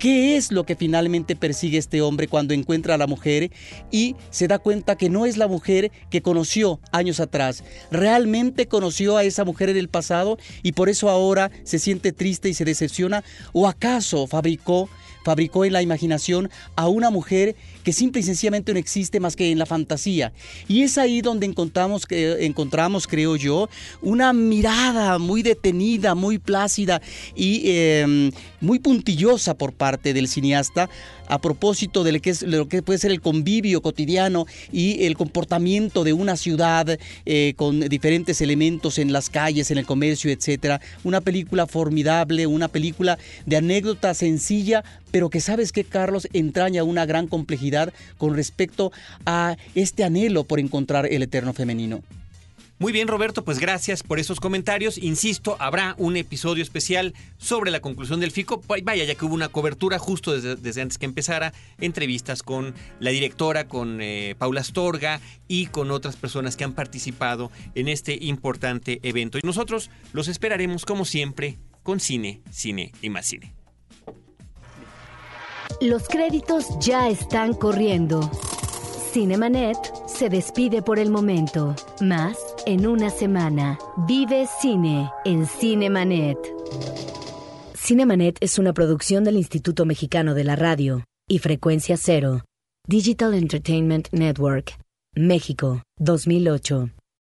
¿Qué 0.01 0.39
es 0.39 0.51
lo 0.51 0.65
que 0.65 0.77
finalmente 0.77 1.37
persigue 1.37 1.77
este 1.77 2.01
hombre 2.01 2.27
cuando 2.27 2.55
encuentra 2.55 2.95
a 2.95 2.97
la 2.97 3.07
mujer 3.07 3.51
y 3.91 4.17
se 4.31 4.49
da 4.49 4.59
cuenta 4.59 4.97
que 4.97 5.11
no 5.11 5.27
es 5.27 5.37
la 5.37 5.47
mujer 5.47 5.93
que 6.09 6.23
conoció 6.23 6.81
años 6.91 7.21
atrás? 7.21 7.65
¿Realmente 7.91 8.67
conoció 8.67 9.19
a 9.19 9.25
esa 9.25 9.45
mujer 9.45 9.69
en 9.69 9.77
el 9.77 9.91
pasado 9.91 10.39
y 10.63 10.73
por 10.73 10.89
eso 10.89 11.11
ahora 11.11 11.51
se 11.65 11.79
siente 11.79 12.13
triste 12.13 12.49
y 12.49 12.55
se 12.55 12.65
decepciona? 12.65 13.23
¿O 13.53 13.69
acaso 13.69 14.27
fabricó 14.27 14.89
fabricó 15.25 15.65
en 15.65 15.73
la 15.73 15.83
imaginación 15.83 16.51
a 16.77 16.89
una 16.89 17.11
mujer 17.11 17.57
que 17.85 17.93
simple 17.93 18.21
y 18.21 18.25
sencillamente 18.25 18.73
no 18.73 18.79
existe 18.79 19.21
más 19.21 19.37
que 19.37 19.51
en 19.51 19.59
la 19.59 19.67
fantasía. 19.67 20.33
Y 20.69 20.83
es 20.83 20.99
ahí 20.99 21.21
donde 21.21 21.47
encontramos, 21.47 22.07
encontramos 22.11 23.07
creo 23.07 23.37
yo, 23.37 23.69
una 24.03 24.33
mirada 24.33 25.19
muy 25.19 25.43
detenida, 25.43 26.15
muy 26.15 26.39
plácida 26.39 27.01
y 27.35 27.63
em, 27.71 28.33
muy 28.61 28.79
puntillosa 28.79 29.55
por 29.55 29.73
parte 29.73 30.13
del 30.13 30.29
cineasta 30.29 30.89
a 31.31 31.39
propósito 31.39 32.05
de 32.05 32.13
lo 32.43 32.69
que, 32.69 32.83
puede 32.83 32.99
ser 32.99 33.13
el 33.13 33.21
convivio 33.21 33.81
cotidiano 33.81 34.47
y 34.73 35.05
el 35.05 35.17
comportamiento 35.17 36.05
de 36.05 36.13
una 36.13 36.37
ciudad 36.37 36.99
eh, 37.25 37.55
con 37.57 37.81
diferentes 37.81 38.41
elementos 38.41 38.99
en 38.99 39.13
las 39.13 39.31
calles, 39.31 39.71
en 39.71 39.79
el 39.79 39.87
comercio, 39.87 40.31
etc. 40.31 40.83
Una 41.05 41.21
película 41.21 41.67
formidable, 41.67 42.47
una 42.47 42.69
película 42.69 43.19
de 43.47 43.57
anécdota 43.57 44.13
sencilla, 44.15 44.85
pero 45.13 45.31
que 45.31 45.41
sabes 45.41 45.73
que 45.73 45.85
Carlos 45.85 46.29
entraña 46.33 46.85
una 46.85 47.07
gran 47.07 47.29
complejidad 47.29 47.93
con 48.19 48.35
respecto 48.35 48.93
a 49.25 49.57
este 49.75 50.05
anhelo 50.05 50.45
por 50.45 50.59
encontrar 50.59 51.07
el 51.07 51.23
eterno 51.23 51.53
femenino. 51.53 52.03
Muy 52.81 52.93
bien, 52.93 53.09
Roberto, 53.09 53.45
pues 53.45 53.59
gracias 53.59 54.03
por 54.03 54.19
esos 54.19 54.41
comentarios. 54.41 54.97
Insisto, 54.97 55.55
habrá 55.59 55.95
un 55.99 56.17
episodio 56.17 56.63
especial 56.63 57.13
sobre 57.37 57.71
la 57.71 57.81
conclusión 57.81 58.21
del 58.21 58.31
FICO. 58.31 58.63
Vaya, 58.67 59.05
ya 59.05 59.15
que 59.15 59.27
hubo 59.27 59.35
una 59.35 59.51
cobertura 59.51 59.99
justo 59.99 60.33
desde, 60.33 60.81
antes 60.81 60.97
que 60.97 61.05
empezara, 61.05 61.53
entrevistas 61.79 62.43
con 62.43 62.75
la 62.99 63.11
directora, 63.11 63.69
con 63.69 64.01
eh, 64.01 64.35
Paula 64.39 64.63
Astorga 64.63 65.21
y 65.47 65.67
con 65.67 65.91
otras 65.91 66.17
personas 66.17 66.57
que 66.57 66.65
han 66.65 66.73
participado 66.73 67.51
en 67.75 67.89
este 67.89 68.15
importante 68.19 68.99
evento. 69.03 69.37
Y 69.37 69.43
nosotros 69.45 69.91
los 70.15 70.29
esperaremos, 70.29 70.87
como 70.87 71.05
siempre, 71.05 71.59
con 71.83 72.01
cine, 72.01 72.41
cine 72.51 72.93
y 73.03 73.11
más 73.11 73.27
cine. 73.27 73.53
Los 75.83 76.09
créditos 76.09 76.65
ya 76.81 77.11
están 77.11 77.53
corriendo. 77.53 78.31
Cinemanet 79.13 79.77
se 80.07 80.31
despide 80.31 80.83
por 80.83 80.99
el 80.99 81.11
momento. 81.11 81.75
Más 82.01 82.39
en 82.67 82.87
una 82.87 83.11
semana. 83.11 83.79
Vive 84.07 84.47
cine 84.61 85.11
en 85.25 85.47
Cinemanet. 85.47 86.39
Cinemanet 87.75 88.37
es 88.41 88.59
una 88.59 88.73
producción 88.73 89.25
del 89.25 89.37
Instituto 89.37 89.85
Mexicano 89.85 90.35
de 90.35 90.45
la 90.45 90.57
Radio 90.57 91.05
y 91.29 91.39
Frecuencia 91.39 91.97
Cero. 91.97 92.45
Digital 92.87 93.35
Entertainment 93.35 94.09
Network. 94.13 94.79
México, 95.15 95.83
2008. 95.99 96.91